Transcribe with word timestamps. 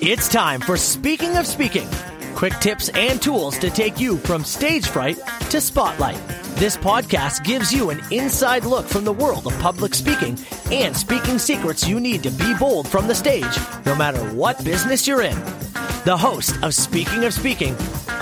It's 0.00 0.28
time 0.28 0.60
for 0.60 0.76
Speaking 0.76 1.36
of 1.36 1.46
Speaking 1.46 1.88
quick 2.38 2.52
tips 2.60 2.88
and 2.90 3.20
tools 3.20 3.58
to 3.58 3.68
take 3.68 3.98
you 3.98 4.16
from 4.18 4.44
stage 4.44 4.86
fright 4.86 5.18
to 5.50 5.60
spotlight. 5.60 6.20
This 6.54 6.76
podcast 6.76 7.42
gives 7.42 7.72
you 7.72 7.90
an 7.90 8.00
inside 8.12 8.64
look 8.64 8.86
from 8.86 9.04
the 9.04 9.12
world 9.12 9.44
of 9.48 9.58
public 9.58 9.92
speaking 9.92 10.38
and 10.70 10.96
speaking 10.96 11.40
secrets 11.40 11.88
you 11.88 11.98
need 11.98 12.22
to 12.22 12.30
be 12.30 12.54
bold 12.54 12.86
from 12.86 13.08
the 13.08 13.14
stage, 13.16 13.58
no 13.84 13.96
matter 13.96 14.20
what 14.36 14.64
business 14.64 15.08
you're 15.08 15.22
in. 15.22 15.34
The 16.04 16.16
host 16.16 16.54
of 16.62 16.74
Speaking 16.74 17.24
of 17.24 17.34
Speaking, 17.34 17.74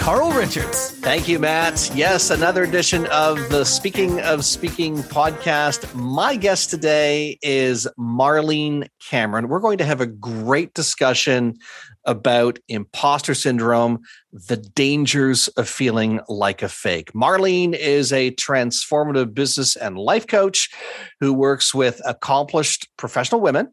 Carl 0.06 0.30
Richards. 0.30 0.92
Thank 1.00 1.26
you, 1.26 1.40
Matt. 1.40 1.90
Yes, 1.92 2.30
another 2.30 2.62
edition 2.62 3.06
of 3.06 3.48
the 3.48 3.64
Speaking 3.64 4.20
of 4.20 4.44
Speaking 4.44 4.98
podcast. 4.98 5.92
My 5.96 6.36
guest 6.36 6.70
today 6.70 7.40
is 7.42 7.88
Marlene 7.98 8.86
Cameron. 9.00 9.48
We're 9.48 9.58
going 9.58 9.78
to 9.78 9.84
have 9.84 10.00
a 10.00 10.06
great 10.06 10.74
discussion 10.74 11.56
about 12.04 12.60
imposter 12.68 13.34
syndrome, 13.34 13.98
the 14.30 14.58
dangers 14.58 15.48
of 15.48 15.68
feeling 15.68 16.20
like 16.28 16.62
a 16.62 16.68
fake. 16.68 17.12
Marlene 17.12 17.74
is 17.74 18.12
a 18.12 18.30
transformative 18.30 19.34
business 19.34 19.74
and 19.74 19.98
life 19.98 20.28
coach 20.28 20.70
who 21.18 21.32
works 21.32 21.74
with 21.74 22.00
accomplished 22.04 22.88
professional 22.96 23.40
women 23.40 23.72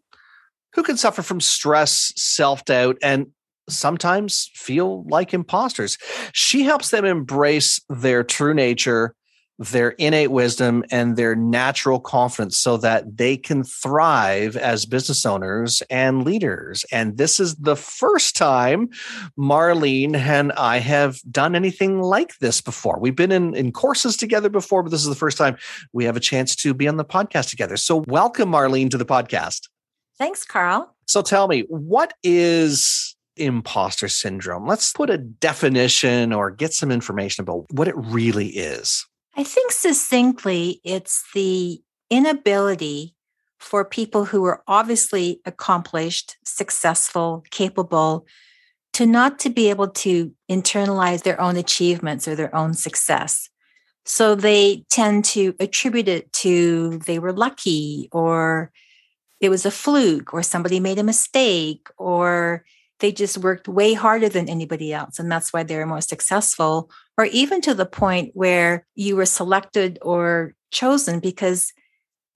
who 0.74 0.82
can 0.82 0.98
suffer 0.98 1.22
from 1.22 1.40
stress, 1.40 2.12
self 2.16 2.66
doubt, 2.66 2.98
and 3.04 3.28
sometimes 3.70 4.50
feel 4.54 5.04
like 5.08 5.34
imposters. 5.34 5.98
She 6.34 6.64
helps 6.64 6.90
them 6.90 7.06
embrace 7.06 7.80
their 7.90 8.24
true 8.24 8.54
nature 8.54 9.16
their 9.60 9.90
innate 9.92 10.32
wisdom 10.32 10.84
and 10.90 11.16
their 11.16 11.36
natural 11.36 12.00
confidence 12.00 12.58
so 12.58 12.78
that 12.78 13.18
they 13.18 13.38
can 13.38 13.64
thrive 13.64 14.58
as 14.58 14.86
business 14.86 15.26
owners 15.26 15.84
and 15.90 16.24
leaders. 16.24 16.86
And 16.92 17.18
this 17.18 17.40
is 17.40 17.56
the 17.56 17.76
first 17.76 18.36
time 18.36 18.90
Marlene 19.38 20.16
and 20.16 20.52
I 20.54 20.80
have 20.80 21.20
done 21.30 21.56
anything 21.56 22.02
like 22.02 22.38
this 22.40 22.62
before. 22.62 23.00
We've 23.00 23.16
been 23.16 23.32
in, 23.32 23.56
in 23.56 23.72
courses 23.72 24.18
together 24.18 24.50
before, 24.50 24.84
but 24.84 24.92
this 24.92 25.02
is 25.02 25.10
the 25.10 25.16
first 25.16 25.38
time 25.38 25.58
we 25.94 26.06
have 26.06 26.18
a 26.18 26.22
chance 26.22 26.56
to 26.58 26.74
be 26.74 26.88
on 26.88 26.98
the 26.98 27.06
podcast 27.06 27.50
together. 27.50 27.78
So, 27.78 28.04
welcome, 28.08 28.52
Marlene, 28.52 28.90
to 28.92 28.98
the 28.98 29.06
podcast. 29.06 29.70
Thanks, 30.18 30.44
Carl. 30.44 30.96
So, 31.08 31.22
tell 31.22 31.48
me, 31.48 31.62
what 31.70 32.14
is 32.24 33.03
imposter 33.36 34.08
syndrome? 34.08 34.68
Let's 34.68 34.94
put 34.94 35.10
a 35.10 35.18
definition 35.18 36.34
or 36.34 36.52
get 36.52 36.74
some 36.74 36.92
information 36.92 37.42
about 37.42 37.66
what 37.72 37.88
it 37.88 37.96
really 37.98 38.50
is. 38.50 39.06
I 39.36 39.44
think 39.44 39.72
succinctly, 39.72 40.80
it's 40.84 41.24
the 41.34 41.82
inability 42.10 43.16
for 43.60 43.86
people 43.86 44.26
who 44.26 44.44
are 44.46 44.62
obviously 44.68 45.40
accomplished, 45.46 46.38
successful, 46.44 47.44
capable, 47.50 48.28
to 48.94 49.06
not 49.06 49.40
to 49.40 49.50
be 49.50 49.70
able 49.70 49.88
to 49.88 50.32
internalize 50.50 51.24
their 51.24 51.40
own 51.42 51.58
achievements 51.58 52.28
or 52.28 52.36
their 52.36 52.54
own 52.56 52.74
success. 52.74 53.50
So 54.06 54.36
they 54.36 54.86
tend 54.90 55.26
to 55.26 55.56
attribute 55.60 56.08
it 56.08 56.32
to 56.34 57.00
they 57.06 57.20
were 57.20 57.34
lucky 57.34 58.10
or 58.12 58.72
it 59.40 59.50
was 59.50 59.66
a 59.66 59.72
fluke 59.72 60.34
or 60.34 60.44
somebody 60.44 60.80
made 60.80 61.00
a 61.00 61.04
mistake 61.04 61.88
or 61.98 62.64
they 63.04 63.12
just 63.12 63.38
worked 63.38 63.68
way 63.68 63.94
harder 63.94 64.30
than 64.30 64.48
anybody 64.48 64.94
else 64.94 65.20
and 65.20 65.30
that's 65.30 65.52
why 65.52 65.62
they 65.62 65.76
were 65.76 65.86
more 65.86 66.00
successful 66.00 66.90
or 67.18 67.26
even 67.26 67.60
to 67.60 67.74
the 67.74 67.86
point 67.86 68.32
where 68.34 68.88
you 68.96 69.18
were 69.18 69.26
selected 69.26 70.00
or 70.02 70.56
chosen 70.72 71.20
because 71.20 71.74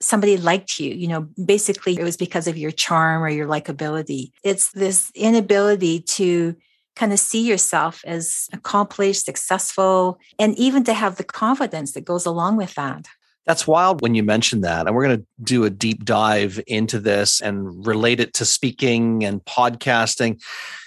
somebody 0.02 0.36
liked 0.36 0.78
you 0.78 0.94
you 0.94 1.08
know 1.08 1.22
basically 1.44 1.98
it 1.98 2.04
was 2.04 2.18
because 2.18 2.48
of 2.48 2.58
your 2.58 2.72
charm 2.72 3.24
or 3.24 3.30
your 3.30 3.48
likability. 3.48 4.32
It's 4.44 4.72
this 4.74 5.10
inability 5.16 6.02
to 6.02 6.56
kind 6.98 7.14
of 7.14 7.20
see 7.20 7.48
yourself 7.48 8.02
as 8.06 8.50
accomplished 8.52 9.24
successful 9.24 10.20
and 10.38 10.58
even 10.58 10.84
to 10.84 10.94
have 10.94 11.16
the 11.16 11.24
confidence 11.24 11.94
that 11.94 12.04
goes 12.04 12.26
along 12.26 12.58
with 12.58 12.76
that 12.76 13.08
that's 13.48 13.66
wild 13.66 14.02
when 14.02 14.14
you 14.14 14.24
mention 14.24 14.62
that. 14.62 14.86
And 14.86 14.96
we're 14.96 15.06
going 15.06 15.20
to 15.20 15.26
do 15.42 15.64
a 15.64 15.70
deep 15.70 16.04
dive 16.04 16.62
into 16.68 17.00
this 17.00 17.42
and 17.42 17.88
relate 17.88 18.20
it 18.20 18.34
to 18.36 18.46
speaking 18.46 19.24
and 19.24 19.44
podcasting. 19.46 20.42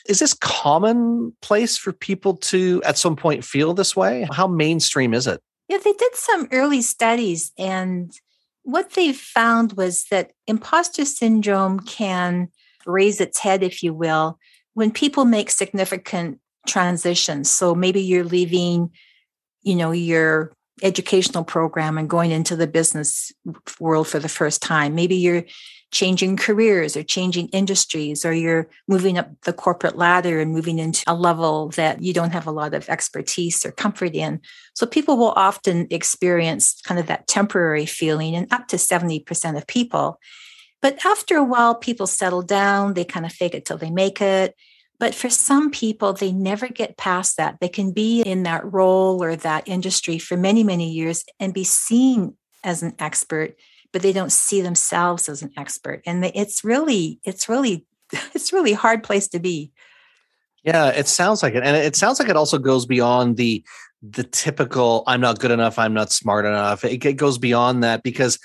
Is 0.06 0.18
this 0.18 0.34
commonplace 0.34 1.78
for 1.78 1.92
people 1.92 2.36
to 2.36 2.82
at 2.84 2.98
some 2.98 3.16
point 3.16 3.44
feel 3.44 3.72
this 3.72 3.96
way? 3.96 4.28
How 4.30 4.46
mainstream 4.46 5.14
is 5.14 5.26
it? 5.26 5.40
Yeah, 5.68 5.78
they 5.78 5.94
did 5.94 6.14
some 6.14 6.48
early 6.52 6.82
studies 6.82 7.52
and 7.56 8.12
what 8.62 8.90
they 8.90 9.12
found 9.12 9.72
was 9.72 10.04
that 10.10 10.32
imposter 10.46 11.04
syndrome 11.04 11.80
can 11.80 12.48
raise 12.86 13.20
its 13.20 13.38
head, 13.38 13.62
if 13.62 13.82
you 13.82 13.94
will, 13.94 14.38
when 14.74 14.90
people 14.90 15.24
make 15.24 15.50
significant 15.50 16.38
transitions. 16.66 17.50
So 17.50 17.74
maybe 17.74 18.02
you're 18.02 18.24
leaving, 18.24 18.90
you 19.62 19.74
know, 19.74 19.92
your 19.92 20.52
educational 20.82 21.44
program 21.44 21.98
and 21.98 22.08
going 22.08 22.30
into 22.30 22.56
the 22.56 22.66
business 22.66 23.32
world 23.78 24.08
for 24.08 24.18
the 24.18 24.28
first 24.28 24.62
time. 24.62 24.94
Maybe 24.94 25.16
you're 25.16 25.44
changing 25.92 26.36
careers 26.36 26.96
or 26.96 27.02
changing 27.02 27.48
industries, 27.48 28.24
or 28.24 28.32
you're 28.32 28.68
moving 28.86 29.18
up 29.18 29.28
the 29.42 29.52
corporate 29.52 29.96
ladder 29.96 30.40
and 30.40 30.52
moving 30.52 30.78
into 30.78 31.02
a 31.08 31.14
level 31.14 31.70
that 31.70 32.00
you 32.00 32.12
don't 32.12 32.32
have 32.32 32.46
a 32.46 32.52
lot 32.52 32.74
of 32.74 32.88
expertise 32.88 33.66
or 33.66 33.72
comfort 33.72 34.14
in. 34.14 34.40
So 34.74 34.86
people 34.86 35.16
will 35.16 35.32
often 35.32 35.88
experience 35.90 36.80
kind 36.82 37.00
of 37.00 37.06
that 37.08 37.26
temporary 37.26 37.86
feeling, 37.86 38.36
and 38.36 38.52
up 38.52 38.68
to 38.68 38.76
70% 38.76 39.56
of 39.56 39.66
people. 39.66 40.20
But 40.80 41.04
after 41.04 41.36
a 41.36 41.44
while, 41.44 41.74
people 41.74 42.06
settle 42.06 42.42
down, 42.42 42.94
they 42.94 43.04
kind 43.04 43.26
of 43.26 43.32
fake 43.32 43.54
it 43.54 43.64
till 43.64 43.76
they 43.76 43.90
make 43.90 44.20
it. 44.20 44.54
But 45.00 45.14
for 45.14 45.30
some 45.30 45.70
people, 45.70 46.12
they 46.12 46.30
never 46.30 46.68
get 46.68 46.98
past 46.98 47.38
that. 47.38 47.56
They 47.58 47.70
can 47.70 47.90
be 47.90 48.20
in 48.20 48.42
that 48.42 48.70
role 48.70 49.24
or 49.24 49.34
that 49.34 49.66
industry 49.66 50.18
for 50.18 50.36
many, 50.36 50.62
many 50.62 50.90
years 50.90 51.24
and 51.40 51.54
be 51.54 51.64
seen 51.64 52.36
as 52.62 52.82
an 52.82 52.94
expert, 52.98 53.56
but 53.94 54.02
they 54.02 54.12
don't 54.12 54.30
see 54.30 54.60
themselves 54.60 55.26
as 55.26 55.40
an 55.40 55.52
expert. 55.56 56.02
And 56.04 56.22
it's 56.26 56.62
really, 56.62 57.18
it's 57.24 57.48
really, 57.48 57.86
it's 58.34 58.52
really 58.52 58.74
hard 58.74 59.02
place 59.02 59.26
to 59.28 59.38
be. 59.40 59.72
Yeah, 60.64 60.88
it 60.88 61.08
sounds 61.08 61.42
like 61.42 61.54
it. 61.54 61.62
And 61.64 61.74
it 61.74 61.96
sounds 61.96 62.20
like 62.20 62.28
it 62.28 62.36
also 62.36 62.58
goes 62.58 62.84
beyond 62.84 63.38
the 63.38 63.64
the 64.02 64.24
typical 64.24 65.04
I'm 65.06 65.20
not 65.20 65.38
good 65.40 65.50
enough, 65.50 65.78
I'm 65.78 65.94
not 65.94 66.12
smart 66.12 66.44
enough. 66.44 66.84
It, 66.84 67.04
it 67.04 67.14
goes 67.14 67.38
beyond 67.38 67.84
that 67.84 68.02
because 68.02 68.38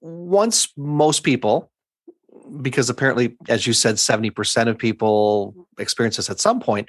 once 0.00 0.68
most 0.76 1.24
people 1.24 1.70
because 2.62 2.90
apparently, 2.90 3.36
as 3.48 3.66
you 3.66 3.72
said, 3.72 3.96
70% 3.96 4.68
of 4.68 4.78
people 4.78 5.54
experience 5.78 6.16
this 6.16 6.30
at 6.30 6.40
some 6.40 6.60
point. 6.60 6.88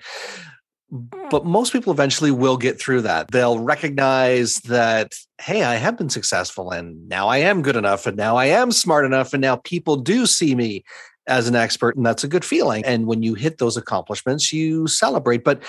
But 1.30 1.46
most 1.46 1.72
people 1.72 1.94
eventually 1.94 2.32
will 2.32 2.58
get 2.58 2.78
through 2.78 3.04
that. 3.04 3.32
They'll 3.32 3.60
recognize 3.60 4.56
that, 4.62 5.14
hey, 5.40 5.64
I 5.64 5.76
have 5.76 5.98
been 5.98 6.10
successful 6.10 6.72
and 6.72 7.08
now 7.08 7.30
I 7.30 7.38
am 7.38 7.62
good 7.62 7.78
enough 7.78 8.06
and 8.06 8.18
now 8.18 8.36
I 8.36 8.48
am 8.48 8.74
smart 8.74 9.06
enough 9.06 9.34
and 9.34 9.42
now 9.42 9.56
people 9.56 9.96
do 9.96 10.26
see 10.26 10.54
me 10.54 10.84
as 11.28 11.48
an 11.48 11.56
expert 11.56 11.96
and 11.96 12.06
that's 12.06 12.24
a 12.24 12.28
good 12.28 12.44
feeling 12.44 12.84
and 12.84 13.06
when 13.06 13.22
you 13.22 13.36
hit 13.36 13.60
those 13.60 13.78
accomplishments 13.78 14.52
you 14.52 14.88
celebrate 14.88 15.44
but 15.44 15.62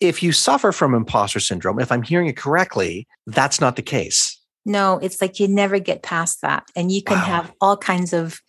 if 0.00 0.22
you 0.22 0.30
suffer 0.30 0.70
from 0.70 0.94
imposter 0.94 1.40
syndrome 1.40 1.80
if 1.80 1.90
i'm 1.90 2.02
hearing 2.02 2.28
it 2.28 2.36
correctly 2.36 3.08
that's 3.26 3.60
not 3.60 3.74
the 3.74 3.82
case 3.82 4.40
no 4.64 4.98
it's 4.98 5.20
like 5.20 5.40
you 5.40 5.48
never 5.48 5.80
get 5.80 6.02
past 6.02 6.40
that 6.42 6.64
and 6.76 6.92
you 6.92 7.02
can 7.02 7.18
wow. 7.18 7.24
have 7.24 7.52
all 7.60 7.76
kinds 7.76 8.12
of 8.12 8.40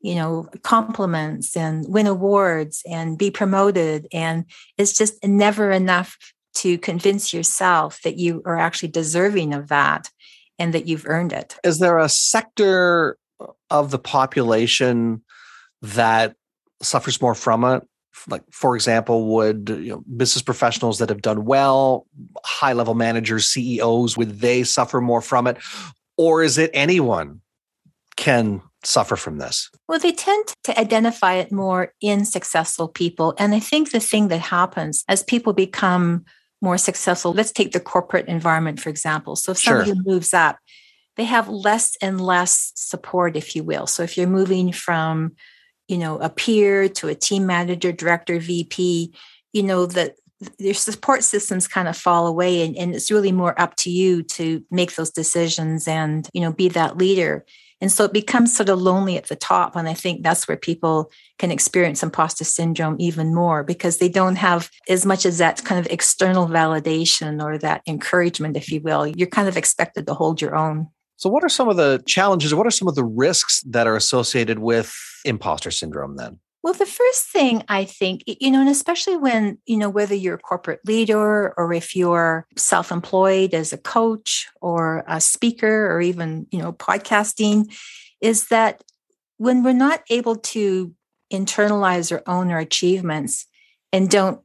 you 0.00 0.14
know 0.14 0.48
compliments 0.62 1.56
and 1.56 1.86
win 1.88 2.06
awards 2.06 2.82
and 2.88 3.18
be 3.18 3.30
promoted. 3.30 4.06
And 4.12 4.44
it's 4.78 4.96
just 4.96 5.22
never 5.24 5.70
enough 5.70 6.16
to 6.56 6.78
convince 6.78 7.34
yourself 7.34 8.00
that 8.02 8.16
you 8.16 8.42
are 8.46 8.58
actually 8.58 8.88
deserving 8.88 9.52
of 9.52 9.68
that 9.68 10.10
and 10.58 10.72
that 10.72 10.86
you've 10.86 11.06
earned 11.06 11.32
it. 11.32 11.56
Is 11.62 11.78
there 11.78 11.98
a 11.98 12.08
sector 12.08 13.18
of 13.70 13.90
the 13.90 13.98
population 13.98 15.22
that 15.82 16.34
suffers 16.82 17.20
more 17.20 17.34
from 17.34 17.64
it? 17.64 17.82
Like 18.28 18.42
for 18.50 18.74
example 18.74 19.34
would 19.34 19.68
you 19.68 19.90
know, 19.90 20.04
business 20.16 20.42
professionals 20.42 20.98
that 20.98 21.10
have 21.10 21.20
done 21.20 21.44
well 21.44 22.06
high 22.42 22.72
level 22.72 22.94
managers 22.94 23.46
ceos 23.46 24.16
would 24.16 24.40
they 24.40 24.64
suffer 24.64 25.00
more 25.00 25.20
from 25.20 25.46
it? 25.46 25.58
Or 26.16 26.42
is 26.42 26.56
it 26.56 26.70
anyone 26.72 27.42
can 28.16 28.62
suffer 28.86 29.16
from 29.16 29.38
this? 29.38 29.70
Well, 29.88 29.98
they 29.98 30.12
tend 30.12 30.54
to 30.64 30.78
identify 30.78 31.34
it 31.34 31.52
more 31.52 31.92
in 32.00 32.24
successful 32.24 32.88
people. 32.88 33.34
And 33.38 33.54
I 33.54 33.60
think 33.60 33.90
the 33.90 34.00
thing 34.00 34.28
that 34.28 34.40
happens 34.40 35.04
as 35.08 35.22
people 35.22 35.52
become 35.52 36.24
more 36.62 36.78
successful, 36.78 37.32
let's 37.32 37.52
take 37.52 37.72
the 37.72 37.80
corporate 37.80 38.28
environment, 38.28 38.80
for 38.80 38.88
example. 38.88 39.36
So 39.36 39.52
if 39.52 39.58
somebody 39.58 39.92
sure. 39.92 40.02
moves 40.04 40.32
up, 40.32 40.58
they 41.16 41.24
have 41.24 41.48
less 41.48 41.96
and 42.00 42.20
less 42.20 42.72
support, 42.74 43.36
if 43.36 43.56
you 43.56 43.64
will. 43.64 43.86
So 43.86 44.02
if 44.02 44.16
you're 44.16 44.26
moving 44.26 44.72
from, 44.72 45.32
you 45.88 45.98
know, 45.98 46.18
a 46.18 46.30
peer 46.30 46.88
to 46.88 47.08
a 47.08 47.14
team 47.14 47.46
manager, 47.46 47.92
director, 47.92 48.38
VP, 48.38 49.14
you 49.52 49.62
know, 49.62 49.86
that 49.86 50.16
your 50.58 50.74
support 50.74 51.24
systems 51.24 51.66
kind 51.66 51.88
of 51.88 51.96
fall 51.96 52.26
away 52.26 52.62
and, 52.62 52.76
and 52.76 52.94
it's 52.94 53.10
really 53.10 53.32
more 53.32 53.58
up 53.58 53.74
to 53.76 53.90
you 53.90 54.22
to 54.22 54.62
make 54.70 54.94
those 54.94 55.10
decisions 55.10 55.88
and, 55.88 56.28
you 56.34 56.42
know, 56.42 56.52
be 56.52 56.68
that 56.68 56.98
leader 56.98 57.44
And 57.80 57.92
so 57.92 58.04
it 58.04 58.12
becomes 58.12 58.56
sort 58.56 58.68
of 58.68 58.80
lonely 58.80 59.16
at 59.16 59.28
the 59.28 59.36
top. 59.36 59.76
And 59.76 59.88
I 59.88 59.94
think 59.94 60.22
that's 60.22 60.48
where 60.48 60.56
people 60.56 61.10
can 61.38 61.50
experience 61.50 62.02
imposter 62.02 62.44
syndrome 62.44 62.96
even 62.98 63.34
more 63.34 63.62
because 63.62 63.98
they 63.98 64.08
don't 64.08 64.36
have 64.36 64.70
as 64.88 65.04
much 65.04 65.26
as 65.26 65.38
that 65.38 65.62
kind 65.64 65.78
of 65.78 65.92
external 65.92 66.46
validation 66.46 67.42
or 67.42 67.58
that 67.58 67.82
encouragement, 67.86 68.56
if 68.56 68.70
you 68.70 68.80
will. 68.80 69.06
You're 69.06 69.28
kind 69.28 69.48
of 69.48 69.56
expected 69.56 70.06
to 70.06 70.14
hold 70.14 70.40
your 70.40 70.56
own. 70.56 70.88
So, 71.18 71.30
what 71.30 71.44
are 71.44 71.48
some 71.48 71.68
of 71.68 71.76
the 71.76 72.02
challenges? 72.06 72.54
What 72.54 72.66
are 72.66 72.70
some 72.70 72.88
of 72.88 72.94
the 72.94 73.04
risks 73.04 73.62
that 73.62 73.86
are 73.86 73.96
associated 73.96 74.58
with 74.58 74.94
imposter 75.24 75.70
syndrome 75.70 76.16
then? 76.16 76.38
Well, 76.66 76.74
the 76.74 76.84
first 76.84 77.26
thing 77.26 77.62
I 77.68 77.84
think, 77.84 78.24
you 78.26 78.50
know, 78.50 78.58
and 78.58 78.68
especially 78.68 79.16
when, 79.16 79.58
you 79.66 79.76
know, 79.76 79.88
whether 79.88 80.16
you're 80.16 80.34
a 80.34 80.38
corporate 80.38 80.80
leader 80.84 81.54
or 81.56 81.72
if 81.72 81.94
you're 81.94 82.44
self 82.58 82.90
employed 82.90 83.54
as 83.54 83.72
a 83.72 83.78
coach 83.78 84.48
or 84.60 85.04
a 85.06 85.20
speaker 85.20 85.86
or 85.86 86.00
even, 86.00 86.48
you 86.50 86.58
know, 86.58 86.72
podcasting, 86.72 87.72
is 88.20 88.48
that 88.48 88.82
when 89.36 89.62
we're 89.62 89.74
not 89.74 90.02
able 90.10 90.34
to 90.34 90.92
internalize 91.32 92.10
or 92.10 92.20
own 92.26 92.50
our 92.50 92.58
achievements 92.58 93.46
and 93.92 94.10
don't 94.10 94.40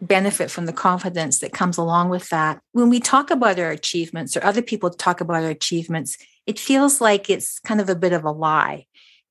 benefit 0.00 0.52
from 0.52 0.66
the 0.66 0.72
confidence 0.72 1.40
that 1.40 1.52
comes 1.52 1.78
along 1.78 2.10
with 2.10 2.28
that, 2.28 2.60
when 2.74 2.90
we 2.90 3.00
talk 3.00 3.32
about 3.32 3.58
our 3.58 3.72
achievements 3.72 4.36
or 4.36 4.44
other 4.44 4.62
people 4.62 4.88
talk 4.88 5.20
about 5.20 5.42
our 5.42 5.50
achievements, 5.50 6.16
it 6.46 6.60
feels 6.60 7.00
like 7.00 7.28
it's 7.28 7.58
kind 7.58 7.80
of 7.80 7.88
a 7.88 7.96
bit 7.96 8.12
of 8.12 8.22
a 8.22 8.30
lie 8.30 8.86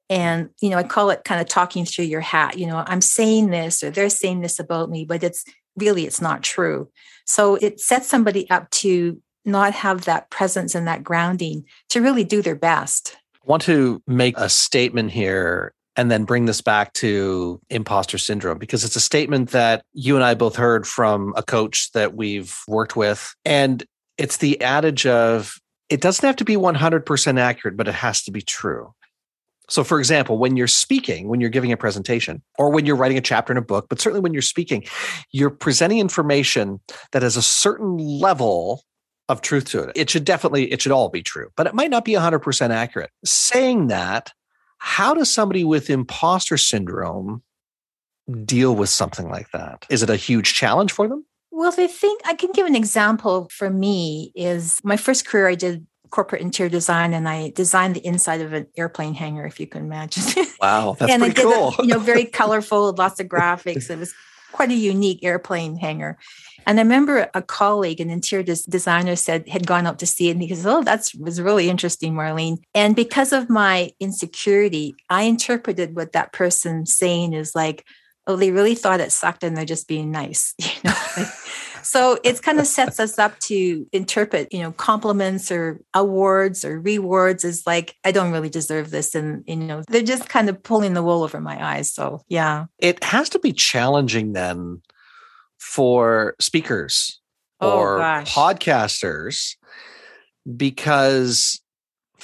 and 0.09 0.49
you 0.61 0.69
know 0.69 0.77
i 0.77 0.83
call 0.83 1.09
it 1.09 1.23
kind 1.23 1.41
of 1.41 1.47
talking 1.47 1.85
through 1.85 2.05
your 2.05 2.21
hat 2.21 2.57
you 2.57 2.67
know 2.67 2.83
i'm 2.87 3.01
saying 3.01 3.49
this 3.49 3.83
or 3.83 3.89
they're 3.89 4.09
saying 4.09 4.41
this 4.41 4.59
about 4.59 4.89
me 4.89 5.05
but 5.05 5.23
it's 5.23 5.43
really 5.77 6.05
it's 6.05 6.21
not 6.21 6.43
true 6.43 6.89
so 7.25 7.55
it 7.55 7.79
sets 7.79 8.07
somebody 8.07 8.49
up 8.49 8.69
to 8.69 9.21
not 9.45 9.73
have 9.73 10.05
that 10.05 10.29
presence 10.29 10.73
and 10.73 10.87
that 10.87 11.03
grounding 11.03 11.63
to 11.89 12.01
really 12.01 12.23
do 12.23 12.41
their 12.41 12.55
best 12.55 13.17
i 13.35 13.39
want 13.45 13.61
to 13.61 14.01
make 14.07 14.37
a 14.37 14.49
statement 14.49 15.11
here 15.11 15.73
and 15.95 16.11
then 16.11 16.25
bring 16.25 16.45
this 16.45 16.61
back 16.61 16.93
to 16.93 17.59
imposter 17.69 18.17
syndrome 18.17 18.57
because 18.57 18.83
it's 18.83 18.95
a 18.95 19.01
statement 19.01 19.51
that 19.51 19.83
you 19.93 20.15
and 20.15 20.23
I 20.23 20.33
both 20.33 20.55
heard 20.55 20.85
from 20.85 21.33
a 21.37 21.43
coach 21.43 21.91
that 21.93 22.15
we've 22.15 22.57
worked 22.67 22.95
with. 22.95 23.33
And 23.45 23.83
it's 24.17 24.37
the 24.37 24.61
adage 24.61 25.05
of 25.05 25.57
it 25.89 26.01
doesn't 26.01 26.25
have 26.25 26.35
to 26.37 26.45
be 26.45 26.55
100% 26.55 27.39
accurate, 27.39 27.77
but 27.77 27.87
it 27.87 27.93
has 27.93 28.23
to 28.23 28.31
be 28.31 28.41
true. 28.41 28.93
So, 29.69 29.83
for 29.83 29.99
example, 29.99 30.37
when 30.37 30.57
you're 30.57 30.67
speaking, 30.67 31.27
when 31.27 31.41
you're 31.41 31.49
giving 31.49 31.71
a 31.71 31.77
presentation, 31.77 32.41
or 32.57 32.71
when 32.71 32.85
you're 32.85 32.95
writing 32.95 33.17
a 33.17 33.21
chapter 33.21 33.51
in 33.51 33.57
a 33.57 33.61
book, 33.61 33.87
but 33.89 33.99
certainly 33.99 34.21
when 34.21 34.33
you're 34.33 34.41
speaking, 34.41 34.83
you're 35.31 35.49
presenting 35.49 35.99
information 35.99 36.79
that 37.11 37.23
has 37.23 37.35
a 37.35 37.41
certain 37.41 37.97
level 37.97 38.83
of 39.27 39.41
truth 39.41 39.65
to 39.65 39.81
it. 39.81 39.91
It 39.95 40.09
should 40.09 40.23
definitely, 40.23 40.71
it 40.71 40.81
should 40.81 40.91
all 40.91 41.09
be 41.09 41.23
true, 41.23 41.49
but 41.55 41.67
it 41.67 41.73
might 41.73 41.89
not 41.89 42.05
be 42.05 42.13
100% 42.13 42.69
accurate. 42.69 43.09
Saying 43.23 43.87
that, 43.87 44.31
how 44.77 45.13
does 45.13 45.33
somebody 45.33 45.63
with 45.63 45.89
imposter 45.89 46.57
syndrome 46.57 47.41
deal 48.43 48.75
with 48.75 48.89
something 48.89 49.29
like 49.29 49.49
that? 49.51 49.85
Is 49.89 50.03
it 50.03 50.09
a 50.09 50.15
huge 50.15 50.53
challenge 50.53 50.91
for 50.91 51.07
them? 51.07 51.25
Well, 51.51 51.71
the 51.71 51.87
thing 51.87 52.15
I 52.25 52.33
can 52.33 52.51
give 52.51 52.67
an 52.67 52.75
example 52.75 53.47
for 53.49 53.69
me 53.69 54.31
is 54.35 54.81
my 54.83 54.97
first 54.97 55.25
career 55.25 55.47
I 55.47 55.55
did 55.55 55.87
corporate 56.15 56.41
interior 56.41 56.69
design 56.69 57.13
and 57.13 57.27
I 57.27 57.49
designed 57.49 57.93
the 57.93 58.05
inside 58.05 58.39
of 58.39 58.53
an 58.53 58.67
airplane 58.77 59.13
hangar, 59.15 59.45
if 59.45 59.59
you 59.59 59.67
can 59.67 59.83
imagine. 59.83 60.23
Wow, 60.61 60.95
that's 60.97 61.11
and 61.11 61.21
pretty 61.21 61.41
I 61.41 61.43
did 61.43 61.53
cool. 61.53 61.75
You 61.85 61.93
know, 61.93 61.99
very 61.99 62.23
colorful, 62.41 62.93
lots 62.93 63.19
of 63.19 63.27
graphics. 63.27 63.89
It 63.89 63.99
was 63.99 64.13
quite 64.53 64.71
a 64.71 64.73
unique 64.73 65.19
airplane 65.21 65.75
hangar. 65.75 66.17
And 66.65 66.79
I 66.79 66.83
remember 66.83 67.29
a 67.33 67.41
colleague, 67.41 67.99
an 67.99 68.09
interior 68.09 68.41
des- 68.41 68.69
designer, 68.69 69.17
said 69.17 69.49
had 69.49 69.67
gone 69.67 69.85
out 69.85 69.99
to 69.99 70.05
see 70.05 70.29
it, 70.29 70.31
and 70.31 70.41
he 70.41 70.47
goes, 70.47 70.65
"Oh, 70.65 70.81
that 70.83 71.11
was 71.19 71.41
really 71.41 71.69
interesting, 71.69 72.13
Marlene." 72.13 72.59
And 72.73 72.95
because 72.95 73.33
of 73.33 73.49
my 73.49 73.91
insecurity, 73.99 74.95
I 75.09 75.23
interpreted 75.23 75.95
what 75.95 76.13
that 76.13 76.31
person 76.31 76.85
saying 76.85 77.33
is 77.33 77.53
like, 77.53 77.85
"Oh, 78.27 78.35
they 78.35 78.51
really 78.51 78.75
thought 78.75 78.99
it 78.99 79.11
sucked, 79.11 79.43
and 79.43 79.55
they're 79.55 79.65
just 79.65 79.87
being 79.87 80.11
nice," 80.11 80.53
you 80.59 80.67
know. 80.83 80.93
Like, 81.17 81.27
so 81.85 82.17
it 82.23 82.41
kind 82.41 82.59
of 82.59 82.65
sets 82.65 82.99
us 82.99 83.19
up 83.19 83.37
to 83.41 83.85
interpret, 83.91 84.51
you 84.51 84.59
know, 84.63 84.71
compliments 84.71 85.51
or 85.51 85.79
awards 85.93 86.65
or 86.65 86.81
rewards 86.81 87.45
as 87.45 87.61
like, 87.67 87.95
I 88.03 88.11
don't 88.11 88.31
really 88.31 88.49
deserve 88.49 88.89
this. 88.89 89.13
And, 89.13 89.43
you 89.45 89.55
know, 89.55 89.83
they're 89.87 90.01
just 90.01 90.27
kind 90.27 90.49
of 90.49 90.63
pulling 90.63 90.95
the 90.95 91.03
wool 91.03 91.21
over 91.21 91.39
my 91.39 91.63
eyes. 91.63 91.93
So, 91.93 92.23
yeah. 92.27 92.65
It 92.79 93.03
has 93.03 93.29
to 93.29 93.39
be 93.39 93.53
challenging 93.53 94.33
then 94.33 94.81
for 95.59 96.35
speakers 96.39 97.19
Oh, 97.61 97.77
or 97.77 97.97
gosh. 97.99 98.33
podcasters 98.33 99.55
because 100.57 101.61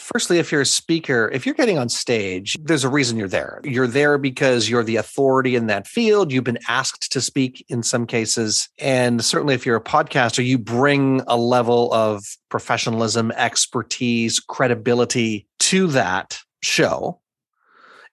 firstly 0.01 0.39
if 0.39 0.51
you're 0.51 0.61
a 0.61 0.65
speaker 0.65 1.29
if 1.33 1.45
you're 1.45 1.55
getting 1.55 1.77
on 1.77 1.89
stage 1.89 2.55
there's 2.61 2.83
a 2.83 2.89
reason 2.89 3.17
you're 3.17 3.27
there. 3.27 3.61
You're 3.63 3.87
there 3.87 4.17
because 4.17 4.69
you're 4.69 4.83
the 4.83 4.97
authority 4.97 5.55
in 5.55 5.67
that 5.67 5.87
field. 5.87 6.31
You've 6.31 6.43
been 6.43 6.59
asked 6.67 7.11
to 7.11 7.21
speak 7.21 7.65
in 7.69 7.83
some 7.83 8.05
cases. 8.05 8.69
And 8.79 9.23
certainly 9.23 9.53
if 9.53 9.65
you're 9.65 9.77
a 9.77 9.83
podcaster 9.83 10.43
you 10.43 10.57
bring 10.57 11.21
a 11.27 11.37
level 11.37 11.93
of 11.93 12.23
professionalism 12.49 13.31
expertise 13.31 14.39
credibility 14.39 15.47
to 15.59 15.87
that 15.87 16.39
show. 16.61 17.19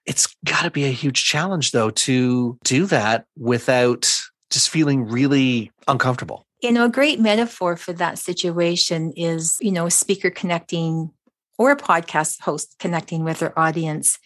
It's 0.05 0.35
got 0.45 0.63
to 0.63 0.71
be 0.71 0.85
a 0.85 0.91
huge 0.91 1.23
challenge 1.23 1.71
though 1.71 1.89
to 1.91 2.57
do 2.63 2.85
that 2.87 3.25
without 3.37 4.11
just 4.49 4.69
feeling 4.69 5.07
really 5.07 5.71
uncomfortable. 5.87 6.45
You 6.61 6.71
know, 6.71 6.85
a 6.85 6.89
great 6.89 7.21
metaphor 7.21 7.77
for 7.77 7.93
that 7.93 8.19
situation 8.19 9.13
is, 9.15 9.57
you 9.61 9.71
know, 9.71 9.87
speaker 9.87 10.29
connecting 10.29 11.11
or 11.59 11.71
a 11.71 11.77
podcast 11.77 12.41
host 12.41 12.77
connecting 12.79 13.23
with 13.23 13.39
their 13.39 13.57
audience. 13.59 14.17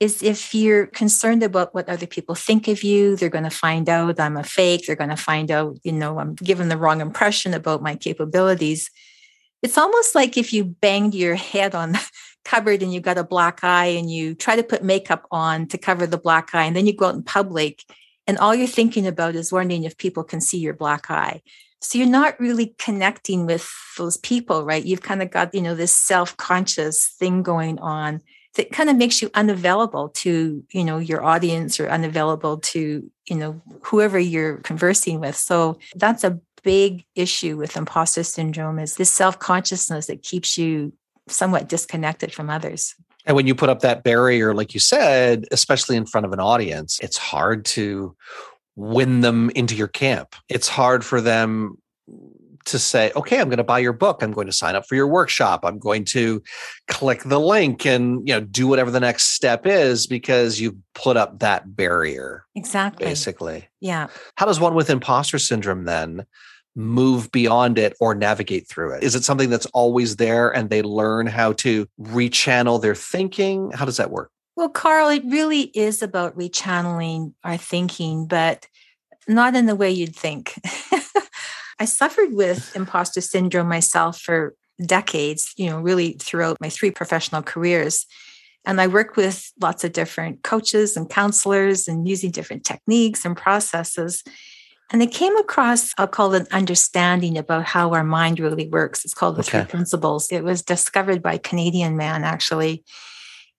Is 0.00 0.24
if 0.24 0.54
you're 0.54 0.86
concerned 0.86 1.44
about 1.44 1.72
what 1.72 1.88
other 1.88 2.06
people 2.06 2.34
think 2.34 2.66
of 2.66 2.82
you, 2.82 3.14
they're 3.14 3.28
going 3.28 3.44
to 3.44 3.50
find 3.50 3.88
out 3.88 4.18
I'm 4.18 4.36
a 4.36 4.42
fake. 4.42 4.86
They're 4.86 4.96
going 4.96 5.10
to 5.10 5.16
find 5.16 5.52
out, 5.52 5.78
you 5.84 5.92
know, 5.92 6.18
I'm 6.18 6.34
given 6.34 6.68
the 6.68 6.76
wrong 6.76 7.00
impression 7.00 7.54
about 7.54 7.80
my 7.80 7.94
capabilities. 7.94 8.90
It's 9.62 9.78
almost 9.78 10.16
like 10.16 10.36
if 10.36 10.52
you 10.52 10.64
banged 10.64 11.14
your 11.14 11.36
head 11.36 11.76
on 11.76 11.92
the 11.92 12.10
cupboard 12.44 12.82
and 12.82 12.92
you 12.92 13.00
got 13.00 13.18
a 13.18 13.24
black 13.24 13.62
eye 13.62 13.86
and 13.86 14.10
you 14.10 14.34
try 14.34 14.56
to 14.56 14.64
put 14.64 14.82
makeup 14.82 15.26
on 15.30 15.68
to 15.68 15.78
cover 15.78 16.08
the 16.08 16.18
black 16.18 16.54
eye, 16.54 16.64
and 16.64 16.74
then 16.74 16.86
you 16.86 16.96
go 16.96 17.06
out 17.06 17.14
in 17.14 17.22
public 17.22 17.84
and 18.26 18.38
all 18.38 18.54
you're 18.54 18.66
thinking 18.66 19.06
about 19.06 19.34
is 19.34 19.52
wondering 19.52 19.84
if 19.84 19.96
people 19.96 20.24
can 20.24 20.40
see 20.40 20.58
your 20.58 20.74
black 20.74 21.10
eye. 21.10 21.42
So 21.80 21.98
you're 21.98 22.08
not 22.08 22.40
really 22.40 22.74
connecting 22.78 23.44
with 23.44 23.70
those 23.98 24.16
people 24.16 24.64
right? 24.64 24.84
You've 24.84 25.02
kind 25.02 25.22
of 25.22 25.30
got 25.30 25.54
you 25.54 25.62
know 25.62 25.74
this 25.74 25.92
self-conscious 25.92 27.08
thing 27.08 27.42
going 27.42 27.78
on 27.78 28.22
that 28.54 28.70
kind 28.70 28.88
of 28.88 28.96
makes 28.96 29.20
you 29.20 29.30
unavailable 29.34 30.10
to 30.10 30.64
you 30.70 30.84
know 30.84 30.98
your 30.98 31.24
audience 31.24 31.78
or 31.78 31.88
unavailable 31.88 32.58
to 32.58 33.10
you 33.28 33.36
know 33.36 33.60
whoever 33.82 34.18
you're 34.18 34.58
conversing 34.58 35.20
with. 35.20 35.36
So 35.36 35.78
that's 35.96 36.24
a 36.24 36.40
big 36.62 37.04
issue 37.14 37.58
with 37.58 37.76
imposter 37.76 38.24
syndrome 38.24 38.78
is 38.78 38.96
this 38.96 39.10
self-consciousness 39.10 40.06
that 40.06 40.22
keeps 40.22 40.56
you 40.56 40.94
somewhat 41.28 41.68
disconnected 41.68 42.32
from 42.32 42.48
others 42.48 42.94
And 43.26 43.36
when 43.36 43.46
you 43.46 43.54
put 43.54 43.68
up 43.68 43.80
that 43.80 44.04
barrier, 44.04 44.54
like 44.54 44.74
you 44.74 44.80
said, 44.80 45.46
especially 45.50 45.96
in 45.96 46.06
front 46.06 46.26
of 46.26 46.32
an 46.32 46.40
audience, 46.40 46.98
it's 47.00 47.16
hard 47.16 47.64
to 47.66 48.14
win 48.76 49.20
them 49.20 49.50
into 49.50 49.74
your 49.74 49.88
camp. 49.88 50.34
It's 50.48 50.68
hard 50.68 51.04
for 51.04 51.20
them 51.20 51.78
to 52.66 52.78
say, 52.78 53.12
okay, 53.14 53.40
I'm 53.40 53.48
going 53.48 53.58
to 53.58 53.64
buy 53.64 53.78
your 53.78 53.92
book. 53.92 54.22
I'm 54.22 54.32
going 54.32 54.46
to 54.46 54.52
sign 54.52 54.74
up 54.74 54.86
for 54.86 54.94
your 54.94 55.06
workshop. 55.06 55.60
I'm 55.64 55.78
going 55.78 56.04
to 56.06 56.42
click 56.88 57.22
the 57.24 57.38
link 57.38 57.84
and, 57.84 58.26
you 58.26 58.34
know, 58.34 58.40
do 58.40 58.66
whatever 58.66 58.90
the 58.90 59.00
next 59.00 59.34
step 59.34 59.66
is 59.66 60.06
because 60.06 60.60
you've 60.60 60.76
put 60.94 61.16
up 61.16 61.40
that 61.40 61.76
barrier, 61.76 62.44
exactly 62.54 63.06
basically. 63.06 63.68
yeah 63.80 64.08
How 64.36 64.46
does 64.46 64.60
one 64.60 64.74
with 64.74 64.90
imposter 64.90 65.38
syndrome 65.38 65.84
then 65.84 66.24
move 66.76 67.30
beyond 67.32 67.78
it 67.78 67.96
or 68.00 68.14
navigate 68.14 68.68
through 68.68 68.94
it? 68.94 69.02
Is 69.02 69.14
it 69.14 69.24
something 69.24 69.50
that's 69.50 69.66
always 69.66 70.16
there 70.16 70.50
and 70.50 70.70
they 70.70 70.82
learn 70.82 71.26
how 71.26 71.52
to 71.54 71.86
rechannel 72.00 72.80
their 72.80 72.94
thinking? 72.94 73.70
How 73.72 73.84
does 73.84 73.96
that 73.96 74.10
work? 74.10 74.30
Well, 74.56 74.68
Carl, 74.68 75.08
it 75.08 75.24
really 75.26 75.62
is 75.62 76.02
about 76.02 76.38
rechanneling 76.38 77.34
our 77.42 77.56
thinking, 77.56 78.26
but 78.26 78.68
not 79.26 79.56
in 79.56 79.66
the 79.66 79.74
way 79.74 79.90
you'd 79.90 80.14
think. 80.14 80.54
I 81.80 81.86
suffered 81.86 82.32
with 82.32 82.74
imposter 82.76 83.20
syndrome 83.20 83.68
myself 83.68 84.20
for 84.20 84.54
decades, 84.84 85.52
you 85.56 85.70
know, 85.70 85.80
really 85.80 86.12
throughout 86.12 86.60
my 86.60 86.68
three 86.68 86.90
professional 86.90 87.42
careers. 87.42 88.06
And 88.64 88.80
I 88.80 88.86
worked 88.86 89.16
with 89.16 89.52
lots 89.60 89.84
of 89.84 89.92
different 89.92 90.42
coaches 90.42 90.96
and 90.96 91.10
counselors 91.10 91.86
and 91.88 92.08
using 92.08 92.30
different 92.30 92.64
techniques 92.64 93.24
and 93.24 93.36
processes. 93.36 94.22
And 94.92 95.02
I 95.02 95.06
came 95.06 95.36
across, 95.36 95.92
I'll 95.98 96.06
call 96.06 96.34
it 96.34 96.42
an 96.42 96.48
understanding 96.52 97.38
about 97.38 97.64
how 97.64 97.92
our 97.92 98.04
mind 98.04 98.38
really 98.38 98.68
works. 98.68 99.04
It's 99.04 99.14
called 99.14 99.36
the 99.36 99.42
three 99.42 99.64
principles. 99.64 100.30
It 100.30 100.44
was 100.44 100.62
discovered 100.62 101.22
by 101.22 101.34
a 101.34 101.38
Canadian 101.38 101.96
man, 101.96 102.22
actually. 102.22 102.84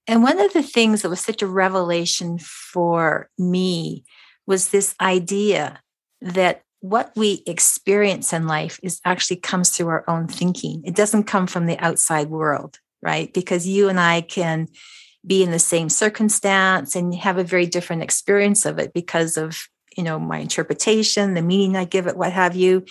And 0.07 0.21
one 0.21 0.39
of 0.39 0.53
the 0.53 0.63
things 0.63 1.01
that 1.01 1.09
was 1.09 1.21
such 1.21 1.41
a 1.41 1.47
revelation 1.47 2.37
for 2.39 3.29
me 3.39 4.03
was 4.45 4.69
this 4.69 4.93
idea 5.01 5.81
that 6.21 6.61
what 6.81 7.11
we 7.15 7.41
experience 7.47 8.31
in 8.31 8.45
life 8.45 8.79
is 8.83 9.01
actually 9.03 9.37
comes 9.37 9.71
through 9.71 9.87
our 9.87 10.03
own 10.07 10.27
thinking. 10.27 10.83
It 10.85 10.95
doesn't 10.95 11.23
come 11.23 11.47
from 11.47 11.65
the 11.65 11.79
outside 11.79 12.29
world, 12.29 12.79
right? 13.01 13.33
Because 13.33 13.67
you 13.67 13.89
and 13.89 13.99
I 13.99 14.21
can 14.21 14.67
be 15.25 15.41
in 15.41 15.49
the 15.49 15.57
same 15.57 15.89
circumstance 15.89 16.95
and 16.95 17.15
have 17.15 17.39
a 17.39 17.43
very 17.43 17.65
different 17.65 18.03
experience 18.03 18.65
of 18.67 18.77
it 18.77 18.93
because 18.93 19.37
of, 19.37 19.67
you 19.95 20.03
know, 20.03 20.19
my 20.19 20.39
interpretation, 20.39 21.33
the 21.33 21.41
meaning 21.41 21.75
I 21.75 21.85
give 21.85 22.07
it, 22.07 22.17
what 22.17 22.31
have 22.31 22.55
you. 22.55 22.85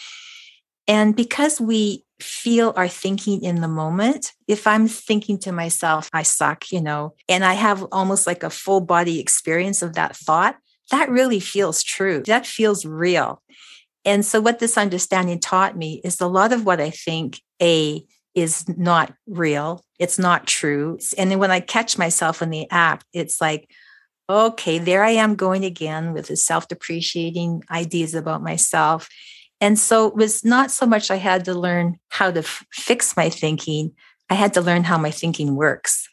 And 0.87 1.16
because 1.16 1.61
we 1.61 2.04
feel 2.20 2.73
our 2.76 2.88
thinking 2.88 3.42
in 3.42 3.61
the 3.61 3.68
moment, 3.68 4.32
if 4.46 4.66
I'm 4.66 4.87
thinking 4.88 5.38
to 5.40 5.52
myself, 5.52 6.08
I 6.12 6.23
suck, 6.23 6.70
you 6.70 6.80
know, 6.80 7.14
and 7.28 7.44
I 7.44 7.54
have 7.54 7.87
almost 7.92 8.26
like 8.26 8.42
a 8.42 8.50
full 8.50 8.80
body 8.80 9.20
experience 9.20 9.82
of 9.82 9.94
that 9.94 10.16
thought, 10.16 10.56
that 10.90 11.08
really 11.08 11.40
feels 11.40 11.82
true. 11.82 12.23
That 12.26 12.46
feels 12.46 12.84
real. 12.84 13.42
And 14.04 14.25
so, 14.25 14.40
what 14.40 14.58
this 14.58 14.76
understanding 14.76 15.40
taught 15.40 15.76
me 15.76 16.00
is 16.04 16.20
a 16.20 16.26
lot 16.26 16.52
of 16.52 16.66
what 16.66 16.80
I 16.80 16.90
think, 16.90 17.40
A, 17.62 18.04
is 18.34 18.68
not 18.68 19.14
real, 19.26 19.82
it's 19.99 20.18
not 20.18 20.46
true. 20.46 20.99
And 21.16 21.30
then 21.30 21.38
when 21.38 21.50
I 21.50 21.61
catch 21.61 21.96
myself 21.96 22.42
in 22.42 22.50
the 22.50 22.66
act, 22.70 23.06
it's 23.12 23.40
like, 23.40 23.70
okay, 24.28 24.78
there 24.78 25.04
I 25.04 25.11
am 25.11 25.35
going 25.35 25.64
again 25.64 26.12
with 26.12 26.28
the 26.28 26.37
self 26.37 26.69
depreciating 26.69 27.62
ideas 27.71 28.14
about 28.14 28.43
myself. 28.43 29.09
And 29.61 29.78
so 29.78 30.09
it 30.09 30.14
was 30.14 30.45
not 30.45 30.71
so 30.71 30.87
much 30.87 31.11
I 31.11 31.16
had 31.16 31.45
to 31.47 31.54
learn 31.54 31.99
how 32.09 32.31
to 32.31 32.40
f- 32.40 32.66
fix 32.73 33.16
my 33.16 33.31
thinking, 33.31 33.93
I 34.28 34.35
had 34.35 34.54
to 34.54 34.61
learn 34.61 34.85
how 34.85 34.99
my 34.99 35.11
thinking 35.11 35.54
works. 35.54 36.09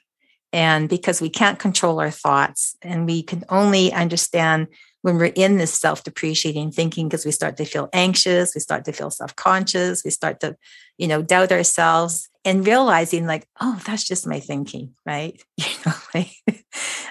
And 0.53 0.89
because 0.89 1.21
we 1.21 1.29
can't 1.29 1.59
control 1.59 1.99
our 1.99 2.11
thoughts 2.11 2.75
and 2.81 3.05
we 3.05 3.23
can 3.23 3.43
only 3.49 3.91
understand 3.93 4.67
when 5.01 5.17
we're 5.17 5.33
in 5.35 5.57
this 5.57 5.73
self 5.73 6.03
depreciating 6.03 6.71
thinking 6.71 7.07
because 7.07 7.25
we 7.25 7.31
start 7.31 7.57
to 7.57 7.65
feel 7.65 7.89
anxious, 7.93 8.53
we 8.53 8.61
start 8.61 8.85
to 8.85 8.91
feel 8.91 9.09
self 9.09 9.35
conscious, 9.35 10.03
we 10.03 10.11
start 10.11 10.39
to, 10.41 10.55
you 10.97 11.07
know, 11.07 11.21
doubt 11.21 11.51
ourselves 11.51 12.29
and 12.43 12.65
realizing 12.65 13.25
like, 13.27 13.47
oh, 13.59 13.79
that's 13.85 14.03
just 14.03 14.27
my 14.27 14.39
thinking, 14.39 14.93
right? 15.05 15.41
You 15.57 15.65
know, 15.85 15.93
like, 16.13 16.31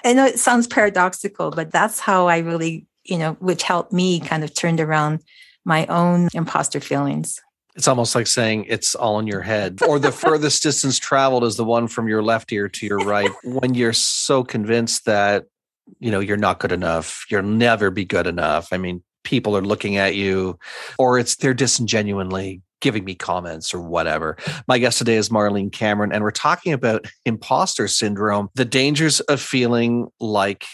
I 0.05 0.13
know 0.13 0.25
it 0.25 0.39
sounds 0.39 0.67
paradoxical, 0.67 1.51
but 1.51 1.71
that's 1.71 1.99
how 1.99 2.27
I 2.27 2.39
really, 2.39 2.87
you 3.03 3.17
know, 3.17 3.33
which 3.39 3.63
helped 3.63 3.91
me 3.91 4.19
kind 4.19 4.43
of 4.43 4.53
turned 4.53 4.79
around 4.79 5.23
my 5.65 5.85
own 5.87 6.29
imposter 6.33 6.79
feelings. 6.79 7.39
It's 7.75 7.87
almost 7.87 8.15
like 8.15 8.27
saying 8.27 8.65
it's 8.67 8.95
all 8.95 9.19
in 9.19 9.27
your 9.27 9.41
head, 9.41 9.81
or 9.87 9.99
the 9.99 10.11
furthest 10.11 10.63
distance 10.63 10.99
traveled 10.99 11.43
is 11.43 11.57
the 11.57 11.65
one 11.65 11.87
from 11.87 12.07
your 12.07 12.23
left 12.23 12.51
ear 12.51 12.69
to 12.69 12.85
your 12.85 12.99
right. 12.99 13.29
when 13.43 13.73
you're 13.73 13.93
so 13.93 14.43
convinced 14.43 15.05
that 15.05 15.45
you 15.99 16.11
know 16.11 16.19
you're 16.19 16.37
not 16.37 16.59
good 16.59 16.71
enough 16.71 17.25
you'll 17.29 17.41
never 17.43 17.89
be 17.89 18.05
good 18.05 18.27
enough 18.27 18.69
i 18.71 18.77
mean 18.77 19.03
people 19.23 19.55
are 19.55 19.61
looking 19.61 19.97
at 19.97 20.15
you 20.15 20.57
or 20.97 21.19
it's 21.19 21.35
they're 21.35 21.53
disingenuinely 21.53 22.61
giving 22.81 23.05
me 23.05 23.15
comments 23.15 23.73
or 23.73 23.79
whatever. 23.79 24.35
My 24.67 24.77
guest 24.77 24.97
today 24.97 25.15
is 25.15 25.29
Marlene 25.29 25.71
Cameron, 25.71 26.11
and 26.11 26.23
we're 26.23 26.31
talking 26.31 26.73
about 26.73 27.05
imposter 27.25 27.87
syndrome, 27.87 28.49
the 28.55 28.65
dangers 28.65 29.21
of 29.21 29.39
feeling 29.39 30.07
like 30.19 30.65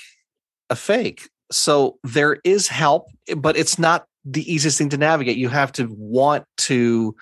a 0.70 0.76
fake. 0.76 1.30
So 1.52 1.98
there 2.04 2.40
is 2.44 2.68
help, 2.68 3.08
but 3.38 3.56
it's 3.56 3.78
not 3.78 4.06
the 4.26 4.52
easiest 4.52 4.78
thing 4.78 4.90
to 4.90 4.98
navigate. 4.98 5.38
You 5.38 5.50
have 5.50 5.72
to 5.74 5.88
want 5.98 6.46
to 6.58 7.16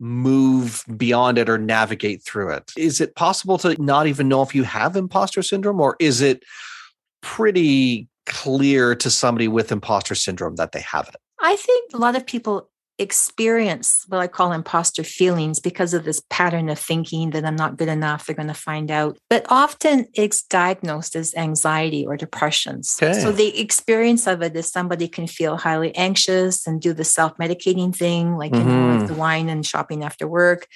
move 0.00 0.84
beyond 0.96 1.38
it 1.38 1.48
or 1.48 1.58
navigate 1.58 2.24
through 2.24 2.50
it. 2.50 2.72
Is 2.76 3.00
it 3.00 3.14
possible 3.14 3.56
to 3.58 3.80
not 3.80 4.08
even 4.08 4.28
know 4.28 4.42
if 4.42 4.52
you 4.52 4.64
have 4.64 4.96
imposter 4.96 5.42
syndrome, 5.42 5.80
or 5.80 5.96
is 6.00 6.20
it 6.20 6.42
pretty 7.20 8.08
clear 8.26 8.96
to 8.96 9.10
somebody 9.10 9.46
with 9.46 9.70
imposter 9.70 10.16
syndrome 10.16 10.56
that 10.56 10.72
they 10.72 10.80
have 10.80 11.08
it? 11.08 11.16
I 11.40 11.54
think 11.56 11.92
a 11.94 11.98
lot 11.98 12.16
of 12.16 12.26
people 12.26 12.68
experience 12.98 14.04
what 14.08 14.20
I 14.20 14.26
call 14.26 14.52
imposter 14.52 15.02
feelings 15.02 15.58
because 15.60 15.94
of 15.94 16.04
this 16.04 16.22
pattern 16.30 16.68
of 16.68 16.78
thinking 16.78 17.30
that 17.30 17.44
I'm 17.44 17.56
not 17.56 17.76
good 17.76 17.88
enough, 17.88 18.26
they're 18.26 18.36
going 18.36 18.48
to 18.48 18.54
find 18.54 18.90
out. 18.90 19.18
But 19.30 19.46
often 19.48 20.06
it's 20.14 20.42
diagnosed 20.42 21.16
as 21.16 21.34
anxiety 21.34 22.06
or 22.06 22.16
depressions. 22.16 22.98
Okay. 23.02 23.18
So 23.18 23.32
the 23.32 23.58
experience 23.60 24.26
of 24.26 24.42
it 24.42 24.54
is 24.54 24.70
somebody 24.70 25.08
can 25.08 25.26
feel 25.26 25.56
highly 25.56 25.94
anxious 25.96 26.66
and 26.66 26.80
do 26.80 26.92
the 26.92 27.04
self 27.04 27.36
medicating 27.38 27.94
thing, 27.94 28.36
like, 28.36 28.52
mm-hmm. 28.52 28.68
you 28.68 28.74
know, 28.74 28.96
like 28.98 29.08
the 29.08 29.14
wine 29.14 29.48
and 29.48 29.66
shopping 29.66 30.04
after 30.04 30.26
work, 30.26 30.66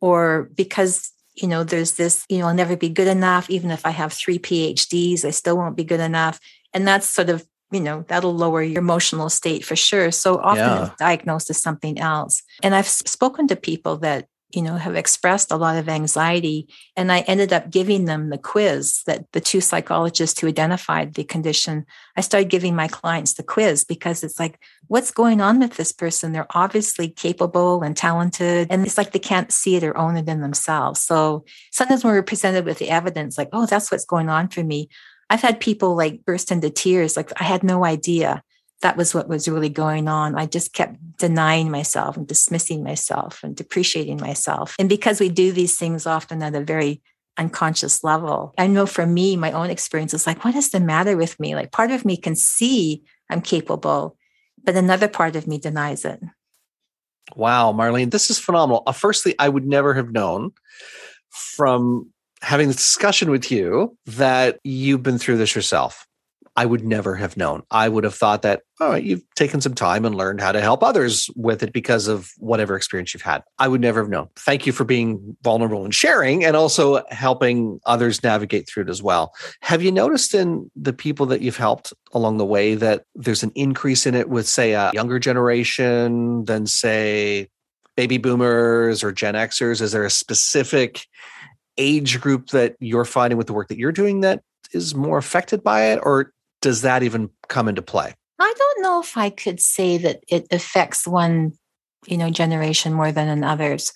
or 0.00 0.50
because 0.54 1.12
you 1.34 1.48
know, 1.48 1.64
there's 1.64 1.92
this, 1.92 2.24
you 2.28 2.38
know, 2.38 2.48
I'll 2.48 2.54
never 2.54 2.76
be 2.76 2.88
good 2.88 3.08
enough. 3.08 3.48
Even 3.48 3.70
if 3.70 3.86
I 3.86 3.90
have 3.90 4.12
three 4.12 4.38
PhDs, 4.38 5.24
I 5.24 5.30
still 5.30 5.56
won't 5.56 5.76
be 5.76 5.84
good 5.84 6.00
enough. 6.00 6.38
And 6.74 6.86
that's 6.86 7.08
sort 7.08 7.30
of, 7.30 7.46
you 7.70 7.80
know, 7.80 8.04
that'll 8.08 8.34
lower 8.34 8.62
your 8.62 8.80
emotional 8.80 9.30
state 9.30 9.64
for 9.64 9.76
sure. 9.76 10.10
So 10.10 10.38
often 10.38 10.58
yeah. 10.58 10.86
it's 10.86 10.96
diagnosed 10.96 11.50
as 11.50 11.62
something 11.62 11.98
else. 11.98 12.42
And 12.62 12.74
I've 12.74 12.88
spoken 12.88 13.48
to 13.48 13.56
people 13.56 13.98
that 13.98 14.26
you 14.54 14.62
know, 14.62 14.76
have 14.76 14.96
expressed 14.96 15.52
a 15.52 15.56
lot 15.56 15.76
of 15.76 15.88
anxiety. 15.88 16.68
And 16.96 17.12
I 17.12 17.20
ended 17.20 17.52
up 17.52 17.70
giving 17.70 18.06
them 18.06 18.30
the 18.30 18.38
quiz 18.38 19.02
that 19.06 19.30
the 19.32 19.40
two 19.40 19.60
psychologists 19.60 20.40
who 20.40 20.48
identified 20.48 21.14
the 21.14 21.24
condition, 21.24 21.86
I 22.16 22.20
started 22.20 22.50
giving 22.50 22.74
my 22.74 22.88
clients 22.88 23.34
the 23.34 23.42
quiz 23.42 23.84
because 23.84 24.24
it's 24.24 24.40
like, 24.40 24.58
what's 24.88 25.12
going 25.12 25.40
on 25.40 25.60
with 25.60 25.76
this 25.76 25.92
person? 25.92 26.32
They're 26.32 26.46
obviously 26.50 27.08
capable 27.08 27.82
and 27.82 27.96
talented. 27.96 28.68
And 28.70 28.84
it's 28.84 28.98
like 28.98 29.12
they 29.12 29.18
can't 29.18 29.52
see 29.52 29.76
it 29.76 29.84
or 29.84 29.96
own 29.96 30.16
it 30.16 30.28
in 30.28 30.40
themselves. 30.40 31.00
So 31.00 31.44
sometimes 31.70 32.02
when 32.02 32.14
we're 32.14 32.22
presented 32.22 32.64
with 32.64 32.78
the 32.78 32.90
evidence, 32.90 33.38
like, 33.38 33.50
oh, 33.52 33.66
that's 33.66 33.90
what's 33.90 34.04
going 34.04 34.28
on 34.28 34.48
for 34.48 34.64
me. 34.64 34.88
I've 35.30 35.40
had 35.40 35.60
people 35.60 35.96
like 35.96 36.24
burst 36.24 36.52
into 36.52 36.68
tears, 36.68 37.16
like, 37.16 37.32
I 37.40 37.44
had 37.44 37.62
no 37.62 37.84
idea 37.84 38.42
that 38.82 38.96
was 38.96 39.14
what 39.14 39.28
was 39.28 39.48
really 39.48 39.68
going 39.68 40.08
on. 40.08 40.34
I 40.34 40.46
just 40.46 40.72
kept 40.72 40.96
denying 41.18 41.70
myself 41.70 42.16
and 42.16 42.26
dismissing 42.26 42.82
myself 42.82 43.40
and 43.42 43.54
depreciating 43.54 44.18
myself. 44.20 44.74
And 44.78 44.88
because 44.88 45.20
we 45.20 45.28
do 45.28 45.52
these 45.52 45.76
things 45.76 46.06
often 46.06 46.42
at 46.42 46.54
a 46.54 46.64
very 46.64 47.02
unconscious 47.38 48.02
level, 48.02 48.54
I 48.58 48.66
know 48.66 48.86
for 48.86 49.06
me, 49.06 49.36
my 49.36 49.52
own 49.52 49.70
experience 49.70 50.14
is 50.14 50.26
like, 50.26 50.44
what 50.44 50.54
is 50.54 50.70
the 50.70 50.80
matter 50.80 51.16
with 51.16 51.38
me? 51.38 51.54
Like 51.54 51.72
part 51.72 51.90
of 51.90 52.04
me 52.04 52.16
can 52.16 52.34
see 52.34 53.02
I'm 53.28 53.42
capable, 53.42 54.16
but 54.64 54.76
another 54.76 55.08
part 55.08 55.36
of 55.36 55.46
me 55.46 55.58
denies 55.58 56.04
it. 56.04 56.20
Wow, 57.36 57.72
Marlene, 57.72 58.10
this 58.10 58.30
is 58.30 58.38
phenomenal. 58.38 58.82
Uh, 58.86 58.92
firstly, 58.92 59.34
I 59.38 59.48
would 59.48 59.66
never 59.66 59.94
have 59.94 60.10
known 60.10 60.50
from 61.28 62.10
having 62.42 62.68
this 62.68 62.76
discussion 62.76 63.30
with 63.30 63.50
you 63.50 63.96
that 64.06 64.58
you've 64.64 65.02
been 65.02 65.18
through 65.18 65.36
this 65.36 65.54
yourself. 65.54 66.06
I 66.56 66.66
would 66.66 66.84
never 66.84 67.14
have 67.14 67.36
known. 67.36 67.62
I 67.70 67.88
would 67.88 68.02
have 68.04 68.14
thought 68.14 68.42
that, 68.42 68.62
oh, 68.80 68.94
you've 68.94 69.22
taken 69.36 69.60
some 69.60 69.72
time 69.72 70.04
and 70.04 70.16
learned 70.16 70.40
how 70.40 70.50
to 70.50 70.60
help 70.60 70.82
others 70.82 71.30
with 71.36 71.62
it 71.62 71.72
because 71.72 72.08
of 72.08 72.32
whatever 72.38 72.74
experience 72.76 73.14
you've 73.14 73.22
had. 73.22 73.44
I 73.58 73.68
would 73.68 73.80
never 73.80 74.00
have 74.00 74.10
known. 74.10 74.28
Thank 74.36 74.66
you 74.66 74.72
for 74.72 74.84
being 74.84 75.36
vulnerable 75.42 75.84
and 75.84 75.94
sharing 75.94 76.44
and 76.44 76.56
also 76.56 77.04
helping 77.10 77.80
others 77.86 78.22
navigate 78.24 78.68
through 78.68 78.82
it 78.82 78.90
as 78.90 79.02
well. 79.02 79.32
Have 79.60 79.80
you 79.80 79.92
noticed 79.92 80.34
in 80.34 80.70
the 80.74 80.92
people 80.92 81.24
that 81.26 81.40
you've 81.40 81.56
helped 81.56 81.92
along 82.12 82.38
the 82.38 82.44
way 82.44 82.74
that 82.74 83.04
there's 83.14 83.44
an 83.44 83.52
increase 83.54 84.04
in 84.04 84.16
it 84.16 84.28
with, 84.28 84.48
say, 84.48 84.72
a 84.72 84.90
younger 84.92 85.20
generation 85.20 86.44
than, 86.46 86.66
say, 86.66 87.48
baby 87.96 88.18
boomers 88.18 89.04
or 89.04 89.12
Gen 89.12 89.34
Xers? 89.34 89.80
Is 89.80 89.92
there 89.92 90.04
a 90.04 90.10
specific 90.10 91.06
age 91.80 92.20
group 92.20 92.50
that 92.50 92.76
you're 92.78 93.04
finding 93.04 93.38
with 93.38 93.46
the 93.46 93.52
work 93.52 93.68
that 93.68 93.78
you're 93.78 93.90
doing 93.90 94.20
that 94.20 94.42
is 94.72 94.94
more 94.94 95.18
affected 95.18 95.64
by 95.64 95.86
it? 95.86 96.00
Or 96.02 96.32
does 96.60 96.82
that 96.82 97.02
even 97.02 97.30
come 97.48 97.68
into 97.68 97.82
play? 97.82 98.14
I 98.38 98.54
don't 98.56 98.82
know 98.82 99.00
if 99.00 99.16
I 99.16 99.30
could 99.30 99.60
say 99.60 99.98
that 99.98 100.22
it 100.28 100.46
affects 100.50 101.06
one, 101.06 101.52
you 102.06 102.16
know, 102.16 102.30
generation 102.30 102.92
more 102.92 103.12
than 103.12 103.28
in 103.28 103.42
others. 103.42 103.92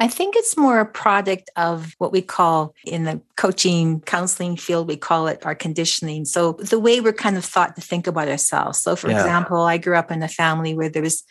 I 0.00 0.08
think 0.08 0.34
it's 0.36 0.56
more 0.56 0.80
a 0.80 0.86
product 0.86 1.50
of 1.56 1.94
what 1.98 2.10
we 2.10 2.20
call 2.20 2.74
in 2.84 3.04
the 3.04 3.20
coaching 3.36 4.00
counseling 4.00 4.56
field, 4.56 4.88
we 4.88 4.96
call 4.96 5.28
it 5.28 5.46
our 5.46 5.54
conditioning. 5.54 6.24
So 6.24 6.54
the 6.54 6.80
way 6.80 7.00
we're 7.00 7.12
kind 7.12 7.36
of 7.36 7.44
thought 7.44 7.76
to 7.76 7.82
think 7.82 8.08
about 8.08 8.28
ourselves. 8.28 8.82
So 8.82 8.96
for 8.96 9.08
yeah. 9.08 9.20
example, 9.20 9.62
I 9.62 9.78
grew 9.78 9.96
up 9.96 10.10
in 10.10 10.22
a 10.22 10.28
family 10.28 10.74
where 10.74 10.88
there 10.88 11.02
was 11.02 11.22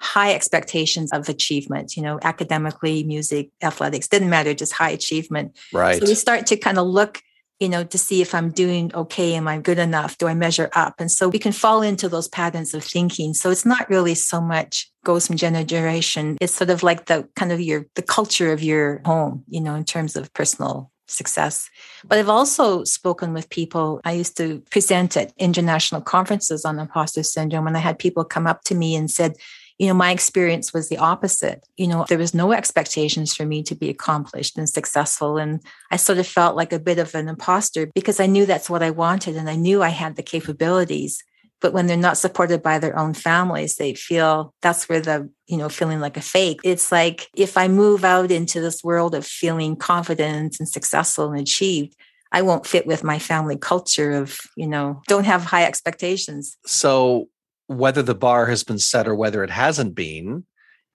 high 0.00 0.34
expectations 0.34 1.12
of 1.12 1.28
achievement, 1.28 1.96
you 1.96 2.02
know, 2.02 2.18
academically, 2.22 3.04
music, 3.04 3.50
athletics, 3.62 4.08
didn't 4.08 4.30
matter, 4.30 4.54
just 4.54 4.72
high 4.72 4.90
achievement. 4.90 5.56
Right. 5.72 6.00
So 6.00 6.06
we 6.06 6.14
start 6.14 6.46
to 6.46 6.56
kind 6.56 6.78
of 6.78 6.86
look 6.86 7.22
you 7.60 7.68
know, 7.68 7.84
to 7.84 7.98
see 7.98 8.22
if 8.22 8.34
I'm 8.34 8.50
doing 8.50 8.90
okay. 8.94 9.34
Am 9.34 9.46
I 9.46 9.58
good 9.58 9.78
enough? 9.78 10.16
Do 10.16 10.26
I 10.26 10.34
measure 10.34 10.70
up? 10.72 10.94
And 10.98 11.10
so 11.10 11.28
we 11.28 11.38
can 11.38 11.52
fall 11.52 11.82
into 11.82 12.08
those 12.08 12.26
patterns 12.26 12.72
of 12.72 12.82
thinking. 12.82 13.34
So 13.34 13.50
it's 13.50 13.66
not 13.66 13.88
really 13.90 14.14
so 14.14 14.40
much 14.40 14.90
goes 15.04 15.26
from 15.26 15.36
generation. 15.36 16.38
It's 16.40 16.54
sort 16.54 16.70
of 16.70 16.82
like 16.82 17.04
the 17.06 17.28
kind 17.36 17.52
of 17.52 17.60
your, 17.60 17.86
the 17.96 18.02
culture 18.02 18.50
of 18.52 18.62
your 18.62 19.02
home, 19.04 19.44
you 19.46 19.60
know, 19.60 19.74
in 19.74 19.84
terms 19.84 20.16
of 20.16 20.32
personal 20.32 20.90
success. 21.06 21.68
But 22.04 22.18
I've 22.18 22.28
also 22.30 22.84
spoken 22.84 23.34
with 23.34 23.50
people. 23.50 24.00
I 24.04 24.12
used 24.12 24.38
to 24.38 24.62
present 24.70 25.16
at 25.16 25.32
international 25.36 26.00
conferences 26.00 26.64
on 26.64 26.78
imposter 26.78 27.22
syndrome, 27.22 27.66
and 27.66 27.76
I 27.76 27.80
had 27.80 27.98
people 27.98 28.24
come 28.24 28.46
up 28.46 28.62
to 28.64 28.74
me 28.74 28.96
and 28.96 29.10
said, 29.10 29.34
you 29.80 29.86
know, 29.86 29.94
my 29.94 30.10
experience 30.10 30.74
was 30.74 30.90
the 30.90 30.98
opposite. 30.98 31.66
You 31.78 31.86
know, 31.86 32.04
there 32.06 32.18
was 32.18 32.34
no 32.34 32.52
expectations 32.52 33.34
for 33.34 33.46
me 33.46 33.62
to 33.62 33.74
be 33.74 33.88
accomplished 33.88 34.58
and 34.58 34.68
successful. 34.68 35.38
And 35.38 35.62
I 35.90 35.96
sort 35.96 36.18
of 36.18 36.26
felt 36.26 36.54
like 36.54 36.74
a 36.74 36.78
bit 36.78 36.98
of 36.98 37.14
an 37.14 37.28
imposter 37.28 37.86
because 37.94 38.20
I 38.20 38.26
knew 38.26 38.44
that's 38.44 38.68
what 38.68 38.82
I 38.82 38.90
wanted 38.90 39.36
and 39.36 39.48
I 39.48 39.56
knew 39.56 39.82
I 39.82 39.88
had 39.88 40.16
the 40.16 40.22
capabilities. 40.22 41.24
but 41.62 41.72
when 41.72 41.86
they're 41.86 41.96
not 42.08 42.18
supported 42.18 42.62
by 42.62 42.78
their 42.78 42.98
own 42.98 43.12
families 43.12 43.76
they 43.76 43.92
feel 43.92 44.54
that's 44.62 44.88
where 44.88 45.02
the 45.02 45.28
you 45.46 45.58
know 45.58 45.68
feeling 45.68 46.00
like 46.00 46.16
a 46.16 46.28
fake 46.34 46.58
it's 46.64 46.90
like 46.90 47.28
if 47.46 47.52
i 47.62 47.68
move 47.68 48.02
out 48.02 48.30
into 48.30 48.62
this 48.62 48.82
world 48.82 49.14
of 49.14 49.26
feeling 49.26 49.76
confident 49.76 50.58
and 50.58 50.68
successful 50.68 51.30
and 51.30 51.40
achieved 51.40 51.92
i 52.32 52.40
won't 52.40 52.70
fit 52.72 52.86
with 52.86 53.04
my 53.04 53.18
family 53.18 53.58
culture 53.58 54.12
of 54.22 54.38
you 54.56 54.68
know 54.74 54.86
don't 55.06 55.28
have 55.32 55.44
high 55.44 55.66
expectations 55.66 56.56
so 56.64 57.28
whether 57.70 58.02
the 58.02 58.16
bar 58.16 58.46
has 58.46 58.64
been 58.64 58.80
set 58.80 59.06
or 59.06 59.14
whether 59.14 59.44
it 59.44 59.50
hasn't 59.50 59.94
been 59.94 60.44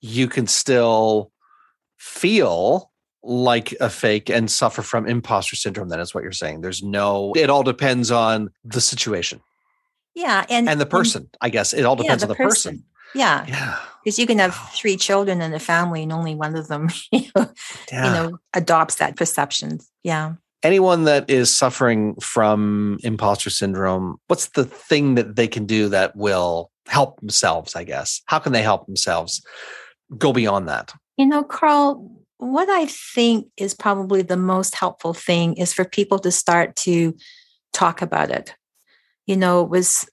you 0.02 0.28
can 0.28 0.46
still 0.46 1.32
feel 1.98 2.92
like 3.24 3.72
a 3.80 3.90
fake 3.90 4.30
and 4.30 4.52
suffer 4.52 4.82
from 4.82 5.08
imposter 5.08 5.56
syndrome. 5.56 5.88
Then 5.88 6.02
is 6.02 6.14
what 6.14 6.22
you're 6.22 6.34
saying. 6.34 6.62
There's 6.62 6.84
no 6.84 7.32
it 7.36 7.50
all 7.50 7.64
depends 7.64 8.12
on 8.12 8.50
the 8.66 8.82
situation. 8.82 9.40
Yeah 10.16 10.46
and 10.50 10.68
and 10.68 10.80
the 10.80 10.86
person 10.86 11.24
and, 11.24 11.38
i 11.40 11.50
guess. 11.50 11.74
It 11.74 11.86
all 11.86 11.96
depends 11.96 12.24
yeah, 12.24 12.28
the 12.28 12.34
on 12.34 12.38
the 12.38 12.44
person, 12.44 12.72
person. 12.74 12.86
yeah. 13.16 13.46
Yeah. 13.48 13.80
Because 14.04 14.20
you 14.20 14.28
can 14.28 14.40
have 14.40 14.54
three 14.74 14.98
children 14.98 15.42
in 15.42 15.54
a 15.54 15.60
family 15.60 16.04
and 16.04 16.12
only 16.12 16.36
one 16.36 16.56
of 16.58 16.68
them 16.68 16.90
you 17.12 17.30
know, 17.36 17.50
yeah. 17.90 18.06
you 18.06 18.12
know 18.12 18.38
adopts 18.54 18.96
that 18.96 19.16
perception. 19.16 19.80
Yeah 20.04 20.34
anyone 20.66 21.04
that 21.06 21.30
is 21.30 21.56
suffering 21.56 22.16
from 22.16 22.98
imposter 23.04 23.50
syndrome 23.50 24.18
what's 24.28 24.50
the 24.50 24.66
thing 24.66 25.16
that 25.16 25.36
they 25.36 25.48
can 25.48 25.66
do 25.66 25.90
that 25.90 26.16
will 26.16 26.72
help 26.88 27.20
themselves 27.20 27.76
i 27.76 27.84
guess 27.84 28.22
how 28.26 28.40
can 28.40 28.52
they 28.52 28.62
help 28.62 28.86
themselves 28.86 29.42
go 30.18 30.34
beyond 30.34 30.68
that 30.68 30.94
you 31.18 31.26
know 31.26 31.44
carl 31.44 32.12
what 32.38 32.70
I 32.70 32.86
think 32.86 33.48
is 33.58 33.74
probably 33.74 34.22
the 34.22 34.38
most 34.38 34.76
helpful 34.76 35.14
thing 35.14 35.56
is 35.56 35.74
for 35.74 35.86
people 35.86 36.20
to 36.20 36.32
start 36.32 36.76
to 36.78 37.16
talk 37.74 38.02
about 38.02 38.30
it. 38.30 38.56
You 39.26 39.38
know, 39.38 39.62
it 39.62 39.70
was 39.70 40.08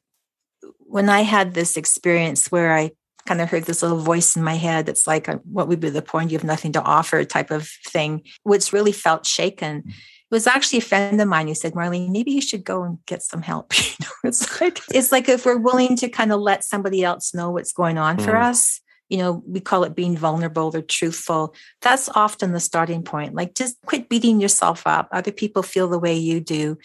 when 0.79 1.09
I 1.09 1.23
had 1.23 1.55
this 1.55 1.77
experience 1.77 2.51
where 2.53 2.75
I 2.75 2.93
kind 3.27 3.41
of 3.41 3.51
heard 3.51 3.65
this 3.65 3.83
little 3.83 3.99
voice 3.99 4.37
in 4.37 4.43
my 4.43 4.55
head 4.55 4.87
that's 4.87 5.07
like, 5.07 5.29
uh, 5.29 5.39
what 5.45 5.69
would 5.69 5.81
be 5.81 5.91
the 5.91 6.03
point? 6.03 6.31
You 6.31 6.39
have 6.39 6.45
nothing 6.45 6.73
to 6.73 6.83
offer 6.83 7.25
type 7.25 7.51
of 7.51 7.69
thing, 7.89 8.23
which 8.43 8.73
really 8.73 8.93
felt 8.93 9.27
shaken. 9.27 9.85
It 10.33 10.37
was 10.37 10.47
actually 10.47 10.79
a 10.79 10.83
friend 10.83 11.21
of 11.21 11.29
mine 11.29 11.47
who 11.47 11.55
said, 11.55 11.75
Marlene, 11.75 12.09
maybe 12.09 12.31
you 12.31 12.41
should 12.41 12.65
go 12.65 12.85
and 12.85 12.99
get 13.05 13.23
some 13.23 13.43
help. 13.43 13.75
You 13.83 14.07
know, 14.07 14.29
it's 14.31 14.61
like 14.63 14.81
it's 14.91 15.13
like 15.13 15.29
if 15.29 15.45
we're 15.45 15.59
willing 15.59 15.95
to 15.97 16.09
kind 16.09 16.33
of 16.33 16.41
let 16.41 16.65
somebody 16.65 17.05
else 17.05 17.35
know 17.35 17.51
what's 17.51 17.75
going 17.75 17.99
on 17.99 18.17
mm. 18.17 18.25
for 18.25 18.37
us, 18.37 18.81
you 19.11 19.19
know, 19.19 19.43
we 19.47 19.61
call 19.61 19.85
it 19.85 19.95
being 19.95 20.17
vulnerable 20.17 20.75
or 20.75 20.81
truthful. 20.81 21.55
That's 21.83 22.09
often 22.15 22.53
the 22.53 22.61
starting 22.61 23.03
point. 23.03 23.35
Like 23.35 23.55
just 23.55 23.77
quit 23.85 24.09
beating 24.09 24.41
yourself 24.41 24.87
up. 24.87 25.11
Other 25.13 25.33
people 25.33 25.63
feel 25.63 25.87
the 25.87 25.99
way 25.99 26.15
you 26.15 26.41
do 26.41 26.79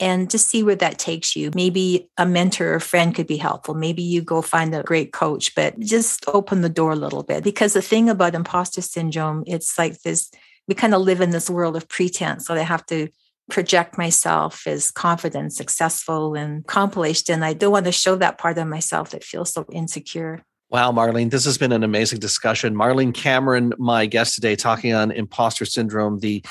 and 0.00 0.28
just 0.28 0.48
see 0.48 0.64
where 0.64 0.74
that 0.76 0.98
takes 0.98 1.36
you. 1.36 1.52
Maybe 1.54 2.10
a 2.16 2.26
mentor 2.26 2.74
or 2.74 2.80
friend 2.80 3.14
could 3.14 3.28
be 3.28 3.36
helpful. 3.36 3.74
Maybe 3.74 4.02
you 4.02 4.22
go 4.22 4.42
find 4.42 4.74
a 4.74 4.82
great 4.82 5.12
coach, 5.12 5.54
but 5.54 5.78
just 5.78 6.24
open 6.28 6.62
the 6.62 6.68
door 6.68 6.92
a 6.92 6.96
little 6.96 7.22
bit. 7.22 7.44
Because 7.44 7.74
the 7.74 7.82
thing 7.82 8.08
about 8.08 8.34
imposter 8.34 8.82
syndrome, 8.82 9.44
it's 9.46 9.78
like 9.78 10.02
this 10.02 10.30
we 10.68 10.74
kind 10.74 10.94
of 10.94 11.00
live 11.00 11.20
in 11.20 11.30
this 11.30 11.50
world 11.50 11.74
of 11.74 11.88
pretense. 11.88 12.46
So 12.46 12.54
I 12.54 12.58
have 12.58 12.86
to 12.86 13.08
project 13.50 13.96
myself 13.96 14.66
as 14.66 14.90
confident, 14.90 15.54
successful, 15.54 16.34
and 16.34 16.60
accomplished. 16.60 17.30
And 17.30 17.44
I 17.44 17.54
don't 17.54 17.72
want 17.72 17.86
to 17.86 17.92
show 17.92 18.14
that 18.16 18.38
part 18.38 18.58
of 18.58 18.68
myself 18.68 19.10
that 19.10 19.24
feels 19.24 19.52
so 19.52 19.64
insecure. 19.72 20.44
Wow, 20.70 20.92
Marlene, 20.92 21.30
this 21.30 21.46
has 21.46 21.56
been 21.56 21.72
an 21.72 21.82
amazing 21.82 22.18
discussion. 22.18 22.74
Marlene 22.74 23.14
Cameron, 23.14 23.72
my 23.78 24.04
guest 24.04 24.34
today, 24.34 24.54
talking 24.54 24.92
on 24.92 25.10
imposter 25.10 25.64
syndrome, 25.64 26.18
the 26.18 26.44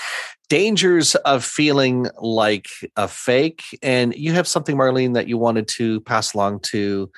dangers 0.49 1.13
of 1.17 1.45
feeling 1.45 2.07
like 2.19 2.67
a 2.95 3.07
fake. 3.07 3.61
And 3.83 4.15
you 4.15 4.33
have 4.33 4.47
something, 4.47 4.75
Marlene, 4.75 5.13
that 5.13 5.27
you 5.27 5.37
wanted 5.37 5.67
to 5.69 6.01
pass 6.01 6.33
along 6.33 6.61
to 6.71 7.11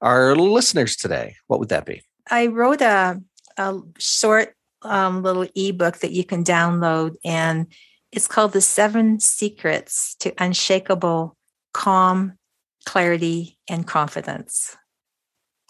our 0.00 0.36
listeners 0.36 0.94
today. 0.94 1.34
What 1.48 1.58
would 1.58 1.70
that 1.70 1.86
be? 1.86 2.02
I 2.30 2.46
wrote 2.46 2.82
a, 2.82 3.20
a 3.56 3.80
short 3.98 4.54
um, 4.84 5.22
little 5.22 5.46
ebook 5.54 5.98
that 5.98 6.12
you 6.12 6.24
can 6.24 6.44
download, 6.44 7.16
and 7.24 7.66
it's 8.12 8.28
called 8.28 8.52
The 8.52 8.60
Seven 8.60 9.20
Secrets 9.20 10.14
to 10.20 10.32
Unshakable 10.38 11.36
Calm, 11.72 12.38
Clarity, 12.84 13.58
and 13.68 13.86
Confidence. 13.86 14.76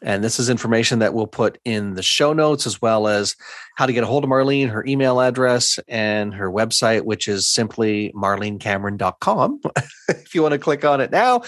And 0.03 0.23
this 0.23 0.39
is 0.39 0.51
information 0.51 0.99
that 0.99 1.15
we'll 1.15 1.27
put 1.27 1.59
in 1.65 1.95
the 1.95 2.03
show 2.03 2.33
notes 2.33 2.66
as 2.66 2.83
well 2.83 3.09
as 3.09 3.37
how 3.77 3.87
to 3.87 3.92
get 3.92 4.05
a 4.05 4.07
hold 4.07 4.25
of 4.25 4.31
Marlene, 4.31 4.68
her 4.68 4.85
email 4.87 5.21
address, 5.21 5.79
and 5.88 6.35
her 6.35 6.51
website, 6.51 7.03
which 7.03 7.29
is 7.29 7.49
simply 7.49 8.12
marlenecameron.com. 8.14 9.61
if 10.09 10.35
you 10.35 10.42
want 10.42 10.53
to 10.53 10.59
click 10.59 10.85
on 10.85 11.01
it 11.01 11.11
now 11.11 11.42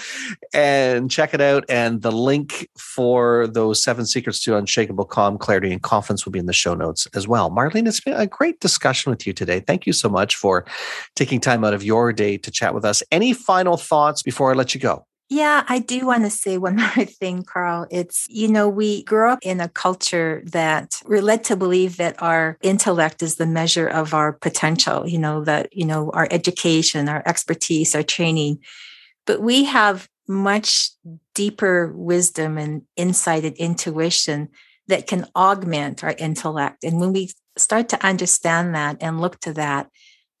and 0.53 1.11
check 1.11 1.33
it 1.33 1.41
out. 1.41 1.65
And 1.69 2.01
the 2.01 2.11
link 2.11 2.69
for 2.77 3.47
those 3.47 3.83
seven 3.83 4.05
secrets 4.05 4.41
to 4.43 4.57
unshakable 4.57 5.05
calm, 5.05 5.37
clarity, 5.37 5.71
and 5.71 5.81
confidence 5.81 6.25
will 6.25 6.31
be 6.31 6.39
in 6.39 6.45
the 6.45 6.53
show 6.53 6.73
notes 6.73 7.05
as 7.13 7.27
well. 7.27 7.51
Marlene, 7.51 7.87
it's 7.87 7.99
been 7.99 8.13
a 8.13 8.27
great 8.27 8.59
discussion 8.59 9.09
with 9.09 9.27
you 9.27 9.33
today. 9.33 9.59
Thank 9.59 9.85
you 9.85 9.93
so 9.93 10.09
much 10.09 10.35
for 10.35 10.65
taking 11.15 11.39
time 11.39 11.63
out 11.63 11.73
of 11.73 11.83
your 11.83 12.13
day 12.13 12.37
to 12.37 12.49
chat 12.49 12.73
with 12.73 12.85
us. 12.85 13.03
Any 13.11 13.33
final 13.33 13.77
thoughts 13.77 14.23
before 14.23 14.51
I 14.51 14.55
let 14.55 14.73
you 14.73 14.81
go? 14.81 15.05
Yeah, 15.29 15.63
I 15.67 15.79
do 15.79 16.05
want 16.05 16.23
to 16.23 16.29
say 16.29 16.57
one 16.57 16.75
more 16.77 17.05
thing, 17.05 17.43
Carl. 17.43 17.85
It's, 17.91 18.25
you 18.29 18.47
know, 18.47 18.69
we 18.69 19.03
grew 19.03 19.29
up 19.29 19.39
in 19.41 19.59
a 19.59 19.67
culture 19.69 20.41
that 20.45 21.01
we're 21.05 21.21
led 21.21 21.43
to 21.45 21.55
believe 21.55 21.97
that 21.97 22.21
our 22.21 22.57
intellect 22.61 23.21
is 23.21 23.35
the 23.35 23.45
measure 23.45 23.87
of 23.87 24.13
our 24.13 24.33
potential, 24.33 25.07
you 25.07 25.17
know, 25.19 25.43
that, 25.43 25.75
you 25.75 25.85
know, 25.85 26.11
our 26.11 26.27
education, 26.31 27.09
our 27.09 27.23
expertise, 27.25 27.93
our 27.95 28.03
training. 28.03 28.59
But 29.25 29.41
we 29.41 29.65
have 29.65 30.07
much 30.27 30.91
deeper 31.35 31.91
wisdom 31.93 32.57
and 32.57 32.83
insight 32.95 33.43
and 33.45 33.55
intuition 33.57 34.49
that 34.87 35.07
can 35.07 35.25
augment 35.35 36.03
our 36.03 36.15
intellect. 36.17 36.83
And 36.83 36.99
when 36.99 37.11
we 37.11 37.31
start 37.57 37.89
to 37.89 38.05
understand 38.05 38.75
that 38.75 38.97
and 39.01 39.19
look 39.19 39.39
to 39.41 39.53
that, 39.53 39.89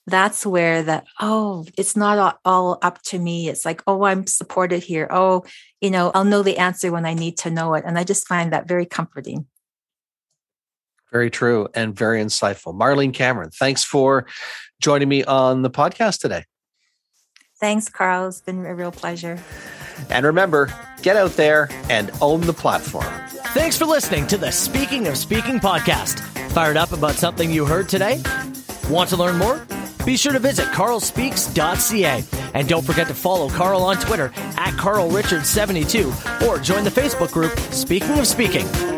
that's 0.07 0.45
where 0.45 0.81
that 0.83 1.05
oh 1.19 1.65
it's 1.77 1.95
not 1.95 2.39
all 2.45 2.79
up 2.81 3.01
to 3.03 3.19
me. 3.19 3.49
It's 3.49 3.65
like 3.65 3.83
oh 3.85 4.03
i'm 4.03 4.25
supported 4.25 4.81
here. 4.81 5.07
Oh 5.11 5.43
you 5.81 5.91
know 5.91 6.11
i'll 6.15 6.23
know 6.23 6.41
the 6.41 6.57
answer 6.57 6.91
when 6.91 7.05
i 7.05 7.13
need 7.13 7.37
to 7.39 7.51
know 7.51 7.73
it. 7.75 7.83
And 7.85 7.99
i 7.99 8.03
just 8.03 8.27
find 8.27 8.51
that 8.53 8.67
very 8.67 8.85
comforting. 8.85 9.45
Very 11.11 11.29
true 11.29 11.67
and 11.73 11.95
very 11.95 12.21
insightful. 12.21 12.77
Marlene 12.77 13.13
cameron 13.13 13.51
thanks 13.51 13.83
for 13.83 14.25
joining 14.81 15.09
me 15.09 15.23
on 15.25 15.61
the 15.61 15.69
podcast 15.69 16.19
today. 16.19 16.45
Thanks 17.59 17.89
carl. 17.89 18.29
It's 18.29 18.41
been 18.41 18.65
a 18.65 18.73
real 18.73 18.91
pleasure. 18.91 19.37
And 20.09 20.25
remember 20.25 20.73
get 21.01 21.17
out 21.17 21.31
there 21.31 21.69
and 21.89 22.11
own 22.21 22.41
the 22.41 22.53
platform. 22.53 23.13
Thanks 23.53 23.77
for 23.77 23.85
listening 23.85 24.25
to 24.27 24.37
the 24.37 24.51
speaking 24.51 25.07
of 25.07 25.17
speaking 25.17 25.59
podcast. 25.59 26.19
Fired 26.51 26.77
up 26.77 26.93
about 26.93 27.15
something 27.15 27.51
you 27.51 27.65
heard 27.65 27.89
today? 27.89 28.21
Want 28.89 29.09
to 29.09 29.17
learn 29.17 29.37
more 29.37 29.67
be 30.07 30.15
sure 30.15 30.31
to 30.31 30.39
visit 30.39 30.67
carlspeaks.ca. 30.67 32.23
And 32.53 32.67
don't 32.69 32.85
forget 32.85 33.07
to 33.07 33.13
follow 33.13 33.49
Carl 33.49 33.81
on 33.83 33.97
Twitter 33.97 34.31
at 34.55 34.73
carlrichards72 34.75 36.47
or 36.47 36.57
join 36.59 36.85
the 36.85 36.89
Facebook 36.89 37.33
group 37.33 37.51
Speaking 37.73 38.17
of 38.17 38.25
Speaking. 38.25 38.96